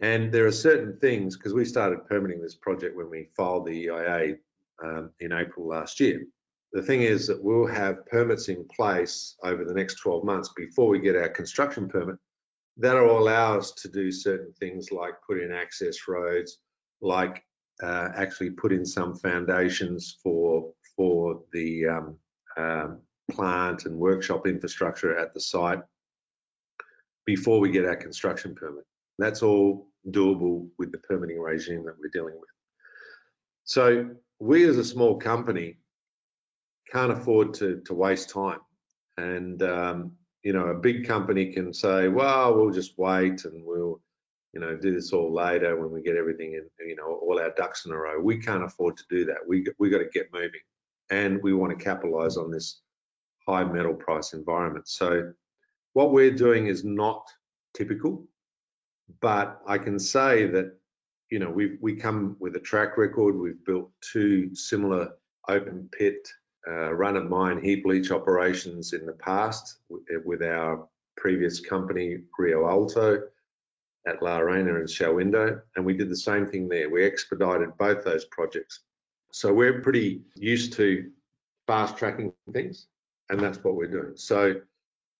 And 0.00 0.32
there 0.32 0.46
are 0.46 0.52
certain 0.52 0.96
things, 0.98 1.36
because 1.36 1.54
we 1.54 1.64
started 1.64 2.06
permitting 2.06 2.40
this 2.40 2.54
project 2.54 2.96
when 2.96 3.10
we 3.10 3.30
filed 3.36 3.66
the 3.66 3.72
EIA 3.72 4.36
um, 4.84 5.10
in 5.20 5.32
April 5.32 5.66
last 5.68 5.98
year. 5.98 6.24
The 6.72 6.82
thing 6.82 7.02
is 7.02 7.26
that 7.26 7.42
we'll 7.42 7.66
have 7.66 8.06
permits 8.06 8.48
in 8.48 8.66
place 8.74 9.36
over 9.42 9.64
the 9.64 9.74
next 9.74 9.96
12 9.96 10.22
months 10.24 10.50
before 10.54 10.88
we 10.88 11.00
get 11.00 11.16
our 11.16 11.28
construction 11.28 11.88
permit 11.88 12.16
that'll 12.78 13.18
allow 13.18 13.58
us 13.58 13.72
to 13.72 13.88
do 13.88 14.10
certain 14.10 14.52
things 14.58 14.92
like 14.92 15.14
put 15.26 15.40
in 15.40 15.52
access 15.52 16.06
roads, 16.06 16.58
like 17.02 17.42
uh, 17.82 18.10
actually 18.14 18.50
put 18.50 18.72
in 18.72 18.86
some 18.86 19.14
foundations 19.16 20.16
for 20.22 20.72
for 20.96 21.42
the 21.52 21.86
um, 21.86 22.16
um, 22.56 23.00
plant 23.30 23.84
and 23.86 23.96
workshop 23.96 24.46
infrastructure 24.46 25.18
at 25.18 25.34
the 25.34 25.40
site 25.40 25.80
before 27.26 27.60
we 27.60 27.70
get 27.70 27.84
our 27.84 27.96
construction 27.96 28.54
permit. 28.54 28.84
That's 29.18 29.42
all 29.42 29.88
doable 30.10 30.68
with 30.78 30.92
the 30.92 30.98
permitting 30.98 31.38
regime 31.38 31.84
that 31.84 31.96
we're 32.00 32.10
dealing 32.12 32.38
with. 32.38 32.48
So 33.64 34.10
we 34.40 34.64
as 34.68 34.78
a 34.78 34.84
small 34.84 35.16
company 35.16 35.76
can't 36.90 37.12
afford 37.12 37.52
to, 37.54 37.82
to 37.84 37.94
waste 37.94 38.30
time. 38.30 38.60
And, 39.18 39.62
um, 39.62 40.12
you 40.42 40.52
know, 40.52 40.68
a 40.68 40.74
big 40.74 41.06
company 41.06 41.52
can 41.52 41.74
say, 41.74 42.08
well, 42.08 42.56
we'll 42.56 42.70
just 42.70 42.96
wait 42.96 43.44
and 43.44 43.62
we'll, 43.64 44.00
you 44.54 44.60
know, 44.60 44.76
do 44.76 44.94
this 44.94 45.12
all 45.12 45.32
later 45.32 45.78
when 45.78 45.92
we 45.92 46.00
get 46.00 46.16
everything 46.16 46.54
in, 46.54 46.88
you 46.88 46.96
know, 46.96 47.20
all 47.22 47.38
our 47.38 47.52
ducks 47.56 47.84
in 47.84 47.92
a 47.92 47.96
row. 47.96 48.18
We 48.20 48.38
can't 48.38 48.64
afford 48.64 48.96
to 48.96 49.04
do 49.10 49.24
that. 49.26 49.38
We, 49.46 49.66
we 49.78 49.90
got 49.90 49.98
to 49.98 50.08
get 50.14 50.32
moving 50.32 50.60
and 51.10 51.42
we 51.42 51.52
want 51.52 51.76
to 51.76 51.84
capitalize 51.84 52.36
on 52.36 52.50
this 52.50 52.80
high 53.48 53.64
metal 53.64 53.94
price 53.94 54.32
environment. 54.34 54.88
So 54.88 55.32
what 55.94 56.12
we're 56.12 56.36
doing 56.46 56.66
is 56.66 56.84
not 56.84 57.26
typical 57.74 58.28
but 59.20 59.60
I 59.66 59.78
can 59.78 59.98
say 59.98 60.46
that 60.46 60.76
you 61.30 61.38
know 61.38 61.50
we 61.50 61.76
we 61.80 61.96
come 61.96 62.36
with 62.38 62.56
a 62.56 62.60
track 62.60 62.96
record. 62.96 63.36
We've 63.36 63.64
built 63.64 63.90
two 64.00 64.54
similar 64.54 65.12
open 65.48 65.88
pit 65.92 66.28
uh, 66.66 66.92
run 66.92 67.16
of 67.16 67.28
mine 67.28 67.62
heap 67.62 67.84
leach 67.86 68.10
operations 68.10 68.92
in 68.92 69.06
the 69.06 69.12
past 69.12 69.78
with 70.24 70.42
our 70.42 70.86
previous 71.16 71.60
company 71.60 72.18
Rio 72.38 72.68
Alto 72.68 73.22
at 74.06 74.22
La 74.22 74.38
Arena 74.38 74.76
and 74.76 74.88
Shahuindo, 74.88 75.60
and 75.76 75.84
we 75.84 75.94
did 75.94 76.08
the 76.08 76.16
same 76.16 76.46
thing 76.46 76.68
there. 76.68 76.88
We 76.88 77.04
expedited 77.04 77.76
both 77.78 78.04
those 78.04 78.24
projects, 78.26 78.80
so 79.32 79.52
we're 79.52 79.80
pretty 79.80 80.22
used 80.34 80.74
to 80.74 81.10
fast 81.66 81.98
tracking 81.98 82.32
things, 82.52 82.86
and 83.30 83.40
that's 83.40 83.62
what 83.62 83.74
we're 83.74 83.90
doing. 83.90 84.12
So, 84.16 84.54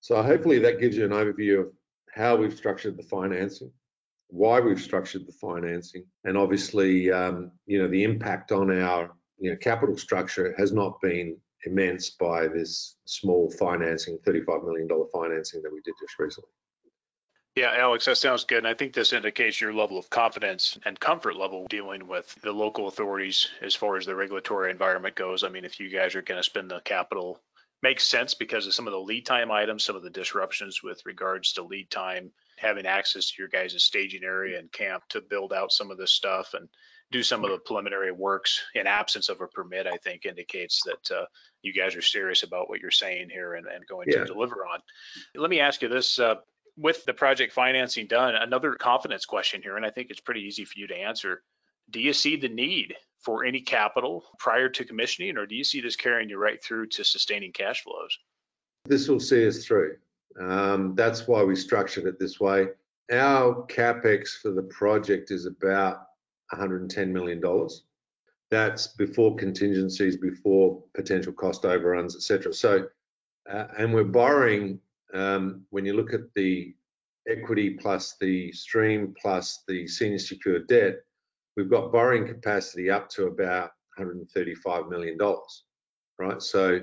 so 0.01 0.23
hopefully 0.23 0.59
that 0.61 0.81
gives 0.81 0.97
you 0.97 1.05
an 1.05 1.11
overview 1.11 1.61
of 1.61 1.73
how 2.15 2.37
we've 2.37 2.57
structured 2.57 2.97
the 2.97 3.03
financing, 3.03 3.71
why 4.29 4.61
we've 4.61 4.81
structured 4.81 5.27
the 5.27 5.33
financing, 5.33 6.05
and 6.25 6.37
obviously, 6.37 7.11
um, 7.11 7.53
you 7.67 7.79
know, 7.81 7.89
the 7.89 8.05
impact 8.05 8.53
on 8.53 8.71
our 8.71 9.11
you 9.39 9.51
know, 9.51 9.57
capital 9.57 9.97
structure 9.97 10.55
has 10.59 10.73
not 10.73 11.01
been 11.01 11.37
immense 11.65 12.11
by 12.11 12.49
this 12.49 12.97
small 13.05 13.51
financing, 13.51 14.19
$35 14.27 14.65
million 14.65 14.89
financing 15.13 15.63
that 15.63 15.73
we 15.73 15.81
did 15.83 15.95
just 16.01 16.19
recently. 16.19 16.51
Yeah, 17.57 17.75
Alex, 17.77 18.05
that 18.05 18.17
sounds 18.17 18.45
good. 18.45 18.59
And 18.59 18.69
I 18.69 18.75
think 18.75 18.93
this 18.93 19.13
indicates 19.13 19.61
your 19.61 19.73
level 19.73 19.99
of 19.99 20.09
confidence 20.11 20.79
and 20.85 20.99
comfort 20.99 21.37
level 21.37 21.67
dealing 21.69 22.07
with 22.07 22.33
the 22.43 22.53
local 22.53 22.87
authorities 22.87 23.49
as 23.61 23.75
far 23.75 23.97
as 23.97 24.07
the 24.07 24.15
regulatory 24.15 24.71
environment 24.71 25.17
goes. 25.17 25.43
I 25.43 25.49
mean, 25.49 25.65
if 25.65 25.81
you 25.81 25.91
guys 25.91 26.15
are 26.15 26.23
going 26.23 26.39
to 26.39 26.45
spend 26.45 26.71
the 26.71 26.81
capital, 26.81 27.41
makes 27.83 28.07
sense 28.07 28.35
because 28.35 28.67
of 28.67 28.75
some 28.75 28.87
of 28.87 28.93
the 28.93 28.99
lead 28.99 29.25
time 29.25 29.51
items, 29.51 29.85
some 29.85 29.97
of 29.97 30.03
the 30.03 30.11
disruptions 30.11 30.83
with 30.83 31.05
regards 31.07 31.53
to 31.53 31.63
lead 31.63 31.91
time 31.91 32.31
having 32.57 32.87
access 32.87 33.31
to 33.31 33.35
your 33.39 33.49
guys' 33.49 33.83
staging 33.83 34.25
area 34.25 34.59
and 34.59 34.73
camp 34.73 35.05
to 35.09 35.21
build 35.21 35.53
out 35.53 35.73
some 35.73 35.91
of 35.91 35.99
this 35.99 36.11
stuff 36.13 36.55
and 36.55 36.69
do 37.11 37.23
some 37.23 37.45
of 37.45 37.51
the 37.51 37.59
preliminary 37.59 38.13
works 38.13 38.63
in 38.75 38.87
absence 38.87 39.29
of 39.29 39.41
a 39.41 39.47
permit, 39.47 39.87
I 39.87 39.97
think 39.97 40.27
indicates 40.27 40.83
that 40.85 41.17
uh, 41.17 41.25
you 41.63 41.73
guys 41.73 41.97
are 41.97 42.03
serious 42.03 42.43
about 42.43 42.69
what 42.69 42.81
you're 42.81 42.91
saying 42.91 43.31
here 43.31 43.55
and, 43.55 43.67
and 43.67 43.87
going 43.87 44.09
yeah. 44.11 44.19
to 44.19 44.25
deliver 44.27 44.67
on. 44.67 44.81
Let 45.35 45.49
me 45.49 45.61
ask 45.61 45.81
you 45.81 45.89
this. 45.89 46.19
Uh, 46.19 46.37
with 46.77 47.05
the 47.05 47.15
project 47.15 47.53
financing 47.53 48.07
done, 48.07 48.37
another 48.37 48.75
confidence 48.75 49.25
question 49.25 49.63
here, 49.63 49.77
and 49.77 49.85
I 49.85 49.91
think 49.91 50.11
it's 50.11 50.21
pretty 50.21 50.43
easy 50.43 50.65
for 50.65 50.79
you 50.79 50.87
to 50.89 50.97
answer. 50.97 51.43
Do 51.91 52.01
you 52.01 52.13
see 52.13 52.37
the 52.37 52.49
need 52.49 52.95
for 53.25 53.45
any 53.45 53.61
capital 53.61 54.25
prior 54.39 54.69
to 54.69 54.85
commissioning, 54.85 55.37
or 55.37 55.47
do 55.47 55.55
you 55.55 55.65
see 55.65 55.81
this 55.81 55.97
carrying 55.97 56.29
you 56.29 56.39
right 56.39 56.63
through 56.63 56.87
to 56.89 57.05
sustaining 57.05 57.53
cash 57.53 57.83
flows? 57.83 58.17
This 58.85 59.09
will 59.09 59.21
see 59.21 59.47
us 59.47 59.65
through. 59.65 59.97
Um, 60.41 60.95
that's 60.95 61.27
why 61.27 61.43
we 61.43 61.57
structured 61.57 62.07
it 62.07 62.19
this 62.19 62.39
way. 62.39 62.69
Our 63.11 63.67
capex 63.67 64.41
for 64.41 64.51
the 64.51 64.63
project 64.63 65.31
is 65.31 65.47
about 65.47 65.97
110 66.51 67.13
million 67.13 67.41
dollars. 67.41 67.85
That's 68.51 68.89
before 68.89 69.37
contingencies, 69.37 70.17
before 70.17 70.83
potential 70.95 71.33
cost 71.33 71.65
overruns, 71.65 72.17
etc. 72.17 72.55
So, 72.55 72.87
uh, 73.51 73.67
and 73.77 73.93
we're 73.93 74.05
borrowing. 74.05 74.81
Um, 75.13 75.65
when 75.71 75.87
you 75.87 75.95
look 75.95 76.13
at 76.13 76.33
the 76.35 76.75
equity 77.29 77.71
plus 77.71 78.17
the 78.21 78.53
stream 78.53 79.15
plus 79.21 79.65
the 79.69 79.87
senior 79.87 80.19
secured 80.19 80.67
debt, 80.69 81.01
we've 81.59 81.69
got 81.69 81.91
borrowing 81.91 82.25
capacity 82.25 82.89
up 82.89 83.11
to 83.11 83.27
about 83.27 83.73
135 83.97 84.87
million 84.87 85.19
dollars. 85.19 85.65
Right. 86.17 86.41
So 86.41 86.81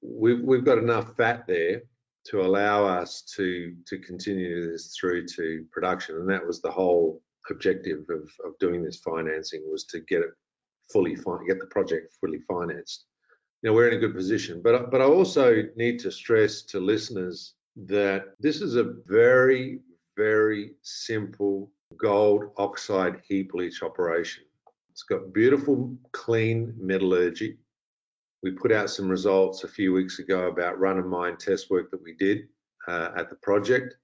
we've 0.00 0.40
we've 0.40 0.64
got 0.64 0.78
enough 0.78 1.16
fat 1.16 1.46
there 1.48 1.82
to 2.26 2.42
allow 2.42 2.86
us 2.86 3.22
to 3.36 3.74
to 3.86 3.98
continue 3.98 4.70
this 4.70 4.96
through 4.98 5.26
to 5.26 5.64
production 5.72 6.16
and 6.16 6.30
that 6.30 6.46
was 6.46 6.60
the 6.60 6.70
whole 6.70 7.20
objective 7.50 8.04
of, 8.10 8.30
of 8.44 8.58
doing 8.60 8.84
this 8.84 8.98
financing 8.98 9.62
was 9.70 9.84
to 9.84 10.00
get 10.00 10.20
it 10.20 10.30
fully 10.92 11.14
get 11.14 11.58
the 11.58 11.66
project 11.70 12.14
fully 12.20 12.40
financed 12.40 13.06
know 13.62 13.72
we're 13.72 13.88
in 13.88 13.96
a 13.96 14.00
good 14.00 14.14
position 14.14 14.60
but 14.62 14.90
but 14.90 15.00
i 15.00 15.04
also 15.04 15.62
need 15.76 15.98
to 15.98 16.10
stress 16.10 16.62
to 16.62 16.78
listeners 16.78 17.54
that 17.76 18.34
this 18.38 18.60
is 18.60 18.76
a 18.76 18.92
very 19.06 19.80
very 20.16 20.72
simple 20.82 21.70
gold 21.96 22.50
oxide 22.56 23.20
heap 23.26 23.54
leach 23.54 23.82
operation 23.82 24.44
it's 24.90 25.02
got 25.02 25.32
beautiful 25.32 25.96
clean 26.12 26.74
metallurgy 26.78 27.56
we 28.42 28.52
put 28.52 28.70
out 28.70 28.90
some 28.90 29.08
results 29.08 29.64
a 29.64 29.68
few 29.68 29.92
weeks 29.92 30.20
ago 30.20 30.46
about 30.46 30.78
run 30.78 30.98
of 30.98 31.06
mine 31.06 31.36
test 31.36 31.70
work 31.70 31.90
that 31.90 32.02
we 32.02 32.14
did 32.14 32.48
uh, 32.86 33.10
at 33.16 33.28
the 33.30 33.36
project. 33.36 33.96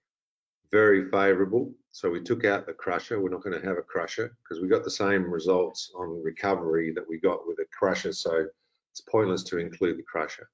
Very 0.73 1.09
favourable. 1.11 1.73
So 1.93 2.11
we 2.11 2.21
took 2.21 2.45
out 2.45 2.67
the 2.67 2.73
crusher. 2.73 3.21
We're 3.21 3.31
not 3.31 3.45
going 3.45 3.59
to 3.59 3.67
have 3.67 3.79
a 3.79 3.83
crusher 3.83 4.37
because 4.43 4.61
we 4.61 4.69
got 4.69 4.83
the 4.83 4.91
same 4.91 5.31
results 5.31 5.93
on 5.97 6.23
recovery 6.23 6.93
that 6.95 7.09
we 7.09 7.21
got 7.21 7.47
with 7.47 7.59
a 7.61 7.67
crusher. 7.76 8.12
So 8.12 8.47
it's 8.91 9.00
pointless 9.03 9.45
to 9.45 9.59
include 9.59 9.99
the 9.99 10.03
crusher. 10.03 10.49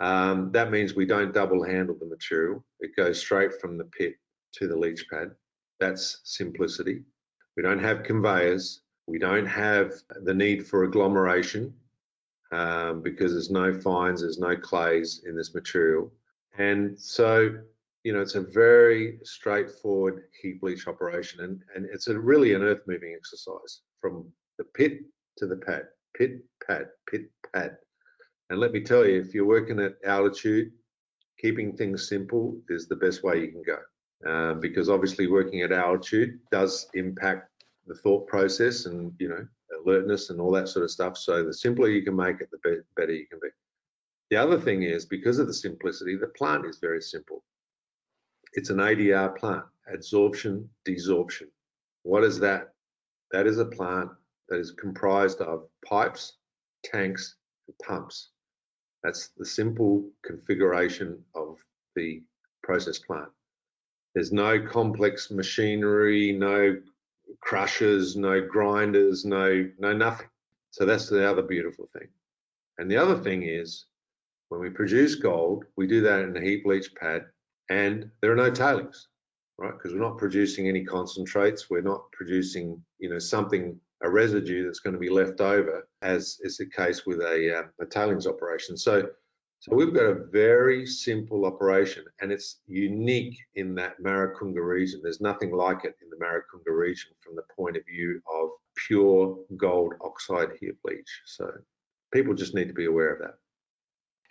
Um, 0.00 0.50
that 0.52 0.70
means 0.70 0.94
we 0.94 1.04
don't 1.04 1.34
double 1.34 1.62
handle 1.62 1.96
the 1.98 2.06
material. 2.06 2.64
It 2.80 2.96
goes 2.96 3.20
straight 3.20 3.60
from 3.60 3.76
the 3.76 3.84
pit 3.84 4.14
to 4.54 4.66
the 4.66 4.76
leach 4.76 5.04
pad. 5.10 5.32
That's 5.80 6.20
simplicity. 6.24 7.02
We 7.56 7.62
don't 7.62 7.78
have 7.78 8.02
conveyors. 8.02 8.82
We 9.06 9.18
don't 9.18 9.46
have 9.46 9.92
the 10.22 10.34
need 10.34 10.66
for 10.66 10.84
agglomeration 10.84 11.72
um, 12.52 13.02
because 13.02 13.32
there's 13.32 13.50
no 13.50 13.72
fines, 13.72 14.20
there's 14.20 14.38
no 14.38 14.56
clays 14.56 15.22
in 15.26 15.36
this 15.36 15.54
material. 15.54 16.12
And 16.56 16.98
so 16.98 17.58
you 18.04 18.12
know, 18.12 18.20
it's 18.20 18.36
a 18.36 18.40
very 18.40 19.18
straightforward 19.22 20.24
heap 20.40 20.62
leach 20.62 20.86
operation, 20.86 21.40
and, 21.40 21.60
and 21.74 21.86
it's 21.92 22.08
a 22.08 22.18
really 22.18 22.54
an 22.54 22.62
earth 22.62 22.80
moving 22.86 23.14
exercise 23.14 23.82
from 24.00 24.26
the 24.56 24.64
pit 24.64 25.00
to 25.36 25.46
the 25.46 25.56
pad, 25.56 25.82
pit, 26.16 26.42
pad, 26.66 26.86
pit, 27.10 27.30
pad. 27.52 27.76
And 28.50 28.60
let 28.60 28.72
me 28.72 28.80
tell 28.80 29.06
you, 29.06 29.20
if 29.20 29.34
you're 29.34 29.44
working 29.44 29.80
at 29.80 29.96
altitude, 30.06 30.72
keeping 31.38 31.76
things 31.76 32.08
simple 32.08 32.58
is 32.68 32.88
the 32.88 32.96
best 32.96 33.22
way 33.22 33.40
you 33.40 33.48
can 33.48 33.62
go. 33.62 33.78
Um, 34.26 34.58
because 34.58 34.88
obviously 34.88 35.28
working 35.28 35.62
at 35.62 35.70
altitude 35.70 36.40
does 36.50 36.88
impact 36.94 37.50
the 37.86 37.94
thought 37.94 38.26
process 38.26 38.86
and 38.86 39.12
you 39.20 39.28
know 39.28 39.46
alertness 39.84 40.30
and 40.30 40.40
all 40.40 40.50
that 40.52 40.68
sort 40.68 40.84
of 40.84 40.90
stuff. 40.90 41.16
So 41.16 41.44
the 41.44 41.54
simpler 41.54 41.88
you 41.88 42.02
can 42.02 42.16
make 42.16 42.40
it, 42.40 42.50
the 42.50 42.82
better 42.96 43.12
you 43.12 43.26
can 43.26 43.38
be. 43.40 43.48
The 44.30 44.36
other 44.36 44.60
thing 44.60 44.82
is 44.82 45.06
because 45.06 45.38
of 45.38 45.46
the 45.46 45.54
simplicity, 45.54 46.16
the 46.16 46.26
plant 46.28 46.66
is 46.66 46.78
very 46.78 47.00
simple. 47.00 47.44
It's 48.54 48.70
an 48.70 48.78
ADR 48.78 49.36
plant, 49.36 49.64
adsorption, 49.92 50.66
desorption. 50.86 51.48
What 52.02 52.24
is 52.24 52.38
that? 52.40 52.74
That 53.30 53.46
is 53.46 53.58
a 53.58 53.64
plant 53.64 54.10
that 54.48 54.58
is 54.58 54.72
comprised 54.72 55.40
of 55.40 55.68
pipes, 55.84 56.34
tanks, 56.82 57.36
and 57.66 57.76
pumps. 57.86 58.30
That's 59.02 59.28
the 59.36 59.44
simple 59.44 60.10
configuration 60.24 61.22
of 61.34 61.58
the 61.94 62.22
process 62.62 62.98
plant. 62.98 63.28
There's 64.18 64.32
no 64.32 64.60
complex 64.60 65.30
machinery, 65.30 66.32
no 66.32 66.78
crushers, 67.40 68.16
no 68.16 68.44
grinders, 68.44 69.24
no 69.24 69.70
no 69.78 69.92
nothing. 69.92 70.26
So 70.72 70.84
that's 70.84 71.08
the 71.08 71.24
other 71.24 71.42
beautiful 71.42 71.88
thing. 71.92 72.08
And 72.78 72.90
the 72.90 72.96
other 72.96 73.16
thing 73.16 73.44
is 73.44 73.86
when 74.48 74.60
we 74.60 74.70
produce 74.70 75.14
gold, 75.14 75.66
we 75.76 75.86
do 75.86 76.00
that 76.00 76.22
in 76.22 76.36
a 76.36 76.40
heap 76.40 76.66
leach 76.66 76.92
pad 76.96 77.26
and 77.70 78.10
there 78.20 78.32
are 78.32 78.34
no 78.34 78.50
tailings, 78.50 79.06
right? 79.56 79.70
Because 79.72 79.92
we're 79.92 80.00
not 80.00 80.18
producing 80.18 80.66
any 80.66 80.84
concentrates, 80.84 81.70
we're 81.70 81.80
not 81.80 82.10
producing, 82.10 82.82
you 82.98 83.10
know, 83.10 83.20
something 83.20 83.78
a 84.02 84.10
residue 84.10 84.64
that's 84.64 84.80
going 84.80 84.94
to 84.94 84.98
be 84.98 85.10
left 85.10 85.40
over, 85.40 85.86
as 86.02 86.40
is 86.40 86.56
the 86.56 86.66
case 86.66 87.06
with 87.06 87.20
a, 87.20 87.60
uh, 87.60 87.62
a 87.80 87.86
tailings 87.86 88.26
operation. 88.26 88.76
So, 88.76 89.10
so 89.60 89.74
we've 89.74 89.92
got 89.92 90.04
a 90.04 90.26
very 90.30 90.86
simple 90.86 91.44
operation, 91.44 92.04
and 92.20 92.30
it's 92.30 92.60
unique 92.66 93.38
in 93.56 93.74
that 93.74 94.00
Maricunga 94.00 94.64
region. 94.64 95.00
There's 95.02 95.20
nothing 95.20 95.52
like 95.52 95.84
it 95.84 95.96
in 96.00 96.08
the 96.10 96.24
Maricunga 96.24 96.76
region 96.76 97.10
from 97.20 97.34
the 97.34 97.42
point 97.56 97.76
of 97.76 97.84
view 97.84 98.20
of 98.32 98.50
pure 98.86 99.36
gold 99.56 99.94
oxide 100.00 100.50
heap 100.60 100.78
leach. 100.84 101.22
So 101.26 101.50
people 102.12 102.34
just 102.34 102.54
need 102.54 102.68
to 102.68 102.74
be 102.74 102.84
aware 102.84 103.12
of 103.12 103.18
that. 103.20 103.34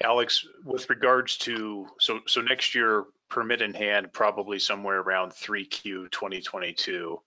Alex, 0.01 0.45
with 0.63 0.89
regards 0.89 1.37
to 1.39 1.87
so 1.99 2.21
so 2.27 2.41
next 2.41 2.73
year 2.75 3.05
permit 3.29 3.61
in 3.61 3.73
hand 3.73 4.13
probably 4.13 4.59
somewhere 4.59 4.99
around 4.99 5.31
3Q 5.31 6.11
2022. 6.11 7.19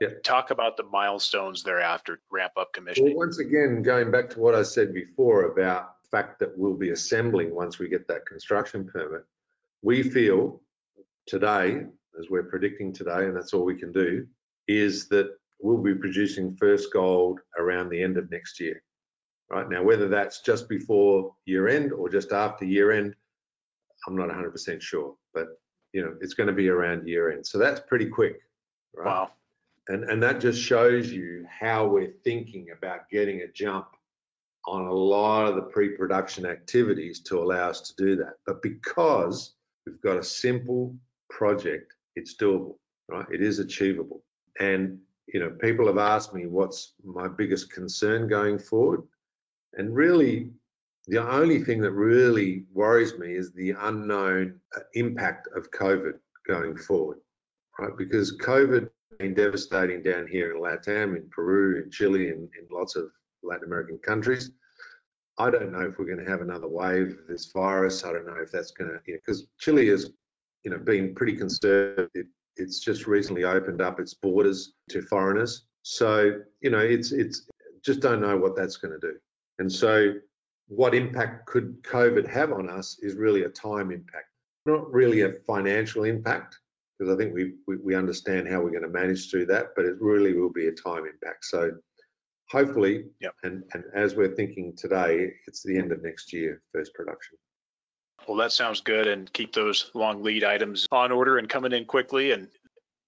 Yeah. 0.00 0.08
Talk 0.24 0.50
about 0.50 0.78
the 0.78 0.84
milestones 0.84 1.62
thereafter, 1.62 2.20
ramp 2.30 2.52
up 2.56 2.72
commissioning. 2.72 3.14
Well, 3.14 3.26
once 3.26 3.38
again, 3.38 3.82
going 3.82 4.10
back 4.10 4.30
to 4.30 4.40
what 4.40 4.54
I 4.54 4.62
said 4.62 4.94
before 4.94 5.52
about 5.52 5.90
fact 6.10 6.40
that 6.40 6.56
we'll 6.56 6.74
be 6.74 6.90
assembling 6.90 7.54
once 7.54 7.78
we 7.78 7.88
get 7.88 8.06
that 8.08 8.26
construction 8.26 8.86
permit, 8.86 9.24
we 9.82 10.02
feel 10.02 10.60
today, 11.26 11.82
as 12.18 12.28
we're 12.30 12.44
predicting 12.44 12.92
today, 12.92 13.26
and 13.26 13.36
that's 13.36 13.54
all 13.54 13.64
we 13.64 13.78
can 13.78 13.92
do, 13.92 14.26
is 14.68 15.08
that 15.08 15.30
we'll 15.60 15.82
be 15.82 15.94
producing 15.94 16.56
first 16.56 16.92
gold 16.92 17.40
around 17.58 17.88
the 17.88 18.02
end 18.02 18.16
of 18.16 18.30
next 18.30 18.60
year. 18.60 18.82
Right 19.48 19.68
now, 19.68 19.82
whether 19.82 20.08
that's 20.08 20.40
just 20.42 20.68
before 20.68 21.34
year 21.44 21.68
end 21.68 21.92
or 21.92 22.08
just 22.08 22.32
after 22.32 22.64
year 22.64 22.92
end, 22.92 23.14
I'm 24.06 24.16
not 24.16 24.28
100% 24.28 24.80
sure, 24.80 25.14
but 25.34 25.48
you 25.92 26.02
know, 26.02 26.14
it's 26.20 26.34
going 26.34 26.46
to 26.46 26.52
be 26.52 26.68
around 26.68 27.08
year 27.08 27.32
end. 27.32 27.46
So 27.46 27.58
that's 27.58 27.80
pretty 27.80 28.06
quick, 28.06 28.40
right? 28.94 29.06
Wow. 29.06 29.30
And, 29.88 30.04
and 30.04 30.22
that 30.22 30.40
just 30.40 30.62
shows 30.62 31.10
you 31.10 31.44
how 31.48 31.86
we're 31.86 32.14
thinking 32.22 32.68
about 32.76 33.08
getting 33.10 33.40
a 33.40 33.48
jump 33.48 33.86
on 34.66 34.86
a 34.86 34.92
lot 34.92 35.46
of 35.46 35.56
the 35.56 35.62
pre-production 35.62 36.46
activities 36.46 37.20
to 37.20 37.38
allow 37.38 37.70
us 37.70 37.80
to 37.80 37.94
do 37.96 38.16
that. 38.16 38.34
But 38.46 38.62
because 38.62 39.54
we've 39.86 40.00
got 40.02 40.18
a 40.18 40.22
simple 40.22 40.94
project, 41.28 41.94
it's 42.16 42.36
doable, 42.36 42.76
right? 43.08 43.26
It 43.32 43.42
is 43.42 43.58
achievable. 43.58 44.22
And 44.58 44.98
you 45.32 45.40
know, 45.40 45.50
people 45.50 45.86
have 45.86 45.98
asked 45.98 46.34
me 46.34 46.46
what's 46.46 46.94
my 47.04 47.28
biggest 47.28 47.72
concern 47.72 48.28
going 48.28 48.58
forward. 48.58 49.02
And 49.74 49.94
really, 49.94 50.50
the 51.06 51.24
only 51.26 51.62
thing 51.62 51.80
that 51.82 51.92
really 51.92 52.64
worries 52.72 53.16
me 53.18 53.34
is 53.34 53.52
the 53.52 53.74
unknown 53.80 54.60
uh, 54.76 54.80
impact 54.94 55.48
of 55.56 55.70
COVID 55.70 56.14
going 56.46 56.76
forward, 56.76 57.18
right? 57.78 57.96
Because 57.96 58.36
COVID 58.38 58.90
been 59.18 59.34
devastating 59.34 60.02
down 60.02 60.26
here 60.26 60.52
in 60.52 60.60
LATAM, 60.60 61.16
in 61.16 61.28
Peru, 61.30 61.82
in 61.82 61.90
Chile, 61.90 62.30
and 62.30 62.48
in 62.58 62.66
lots 62.70 62.96
of 62.96 63.10
Latin 63.42 63.64
American 63.64 63.98
countries. 63.98 64.50
I 65.38 65.50
don't 65.50 65.72
know 65.72 65.80
if 65.80 65.98
we're 65.98 66.06
going 66.06 66.24
to 66.24 66.30
have 66.30 66.42
another 66.42 66.68
wave 66.68 67.18
of 67.18 67.26
this 67.26 67.50
virus. 67.52 68.04
I 68.04 68.12
don't 68.12 68.26
know 68.26 68.36
if 68.42 68.50
that's 68.50 68.72
going 68.72 68.90
to, 68.90 69.00
you 69.06 69.14
know, 69.14 69.20
because 69.24 69.46
Chile 69.58 69.88
has, 69.88 70.10
you 70.64 70.70
know, 70.70 70.78
been 70.78 71.14
pretty 71.14 71.36
conservative. 71.36 72.26
It's 72.56 72.80
just 72.80 73.06
recently 73.06 73.44
opened 73.44 73.80
up 73.80 74.00
its 74.00 74.14
borders 74.14 74.74
to 74.90 75.00
foreigners. 75.02 75.66
So, 75.82 76.40
you 76.60 76.70
know, 76.70 76.80
it's 76.80 77.12
it's 77.12 77.46
just 77.82 78.00
don't 78.00 78.20
know 78.20 78.36
what 78.36 78.54
that's 78.54 78.76
going 78.76 78.98
to 79.00 79.06
do. 79.06 79.16
And 79.58 79.72
so 79.72 80.14
what 80.68 80.94
impact 80.94 81.46
could 81.46 81.82
COVID 81.82 82.28
have 82.28 82.52
on 82.52 82.68
us 82.68 82.98
is 83.00 83.14
really 83.14 83.44
a 83.44 83.48
time 83.48 83.90
impact, 83.90 84.28
not 84.66 84.92
really 84.92 85.22
a 85.22 85.32
financial 85.46 86.04
impact, 86.04 86.58
because 86.98 87.12
I 87.12 87.16
think 87.16 87.34
we, 87.34 87.54
we, 87.66 87.76
we 87.76 87.94
understand 87.94 88.46
how 88.46 88.60
we're 88.60 88.70
going 88.70 88.82
to 88.82 88.88
manage 88.88 89.30
through 89.30 89.46
that, 89.46 89.68
but 89.74 89.84
it 89.84 90.00
really 90.00 90.34
will 90.34 90.52
be 90.52 90.68
a 90.68 90.72
time 90.72 91.06
impact. 91.06 91.46
So 91.46 91.72
hopefully, 92.50 93.04
yep. 93.20 93.34
and, 93.42 93.62
and 93.72 93.84
as 93.94 94.14
we're 94.14 94.34
thinking 94.34 94.74
today, 94.76 95.32
it's 95.46 95.62
the 95.62 95.78
end 95.78 95.92
of 95.92 96.02
next 96.02 96.32
year, 96.32 96.62
first 96.72 96.92
production. 96.94 97.38
Well, 98.26 98.36
that 98.38 98.52
sounds 98.52 98.80
good, 98.80 99.06
and 99.06 99.32
keep 99.32 99.54
those 99.54 99.90
long 99.94 100.22
lead 100.22 100.44
items 100.44 100.86
on 100.92 101.12
order 101.12 101.38
and 101.38 101.48
coming 101.48 101.72
in 101.72 101.86
quickly. 101.86 102.32
And 102.32 102.48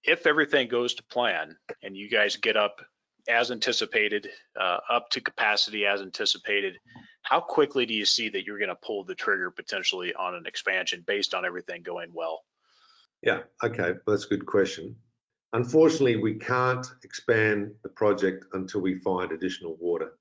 if 0.05 0.27
everything 0.27 0.69
goes 0.69 0.95
to 0.95 1.05
plan 1.05 1.57
and 1.83 1.97
you 1.97 2.09
guys 2.09 2.37
get 2.37 2.57
up 2.57 2.81
as 3.29 3.51
anticipated, 3.51 4.29
uh, 4.59 4.79
up 4.91 5.11
to 5.11 5.21
capacity 5.21 5.87
as 5.87 6.01
anticipated, 6.01 6.79
how 7.23 7.41
quickly 7.41 7.87
do 7.87 7.95
you 7.95 8.05
see 8.05 8.31
that 8.31 8.45
you're 8.45 8.59
going 8.59 8.69
to 8.69 8.75
pull 8.75 9.05
the 9.05 9.15
trigger 9.15 9.51
potentially 9.51 10.15
on 10.15 10.35
an 10.35 10.47
expansion 10.47 11.05
based 11.07 11.35
on 11.35 11.45
everything 11.45 11.83
going 11.83 12.11
well? 12.13 12.43
Yeah, 13.23 13.41
okay, 13.63 13.93
well, 14.07 14.17
that's 14.17 14.25
a 14.25 14.29
good 14.29 14.47
question. 14.47 14.97
Unfortunately, 15.55 16.17
we 16.17 16.35
can't 16.35 16.87
expand 17.05 17.73
the 17.83 17.89
project 17.91 18.47
until 18.55 18.81
we 18.81 18.99
find 19.01 19.33
additional 19.33 19.77
water. 19.81 20.13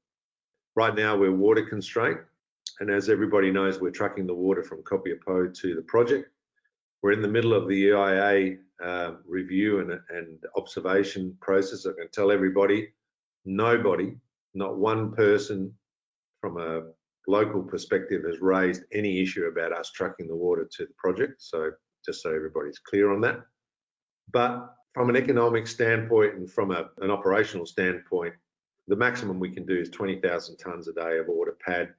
Right 0.76 0.94
now, 0.94 1.17
we're 1.17 1.32
water 1.32 1.65
constrained, 1.65 2.20
and 2.80 2.89
as 2.89 3.10
everybody 3.10 3.50
knows, 3.50 3.80
we're 3.80 3.91
trucking 3.91 4.28
the 4.28 4.34
water 4.34 4.63
from 4.63 4.84
Copiapó 4.84 5.54
to 5.54 5.76
the 5.76 5.82
project. 5.84 6.30
We're 7.02 7.13
in 7.13 7.22
the 7.22 7.28
middle 7.28 7.54
of 7.54 7.67
the 7.67 7.88
EIA 7.88 8.58
uh, 8.84 9.15
review 9.26 9.80
and, 9.80 9.91
and 10.10 10.38
observation 10.58 11.38
process. 11.39 11.86
I 11.86 11.94
can 11.94 12.12
tell 12.12 12.32
everybody, 12.32 12.89
nobody, 13.46 14.15
not 14.54 14.78
one 14.78 15.13
person 15.13 15.74
from 16.41 16.58
a 16.58 16.84
local 17.28 17.62
perspective 17.63 18.24
has 18.26 18.41
raised 18.41 18.84
any 18.91 19.22
issue 19.22 19.46
about 19.46 19.72
us 19.72 19.91
trucking 19.91 20.28
the 20.28 20.36
water 20.36 20.67
to 20.78 20.86
the 20.86 20.94
project. 20.98 21.41
So 21.41 21.72
just 22.06 22.22
so 22.22 22.34
everybody's 22.34 22.80
clear 22.80 23.12
on 23.12 23.22
that. 23.22 23.41
But 24.32 24.76
from 24.94 25.10
an 25.10 25.16
economic 25.16 25.68
standpoint 25.68 26.36
and 26.36 26.52
from 26.52 26.72
a, 26.72 26.90
an 27.02 27.12
operational 27.12 27.66
standpoint, 27.66 28.34
the 28.88 28.96
maximum 28.96 29.40
we 29.40 29.50
can 29.50 29.66
do 29.66 29.78
is 29.78 29.90
20,000 29.90 30.58
tonnes 30.58 30.90
a 30.90 30.94
day 30.94 31.18
of 31.18 31.28
water 31.28 31.58
pad, 31.66 31.94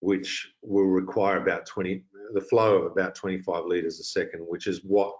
which 0.00 0.52
will 0.62 0.86
require 0.86 1.40
about 1.40 1.66
20, 1.66 2.02
the 2.34 2.40
flow 2.40 2.78
of 2.78 2.90
about 2.90 3.14
25 3.14 3.64
litres 3.66 4.00
a 4.00 4.04
second, 4.04 4.40
which 4.40 4.66
is 4.66 4.80
what 4.84 5.14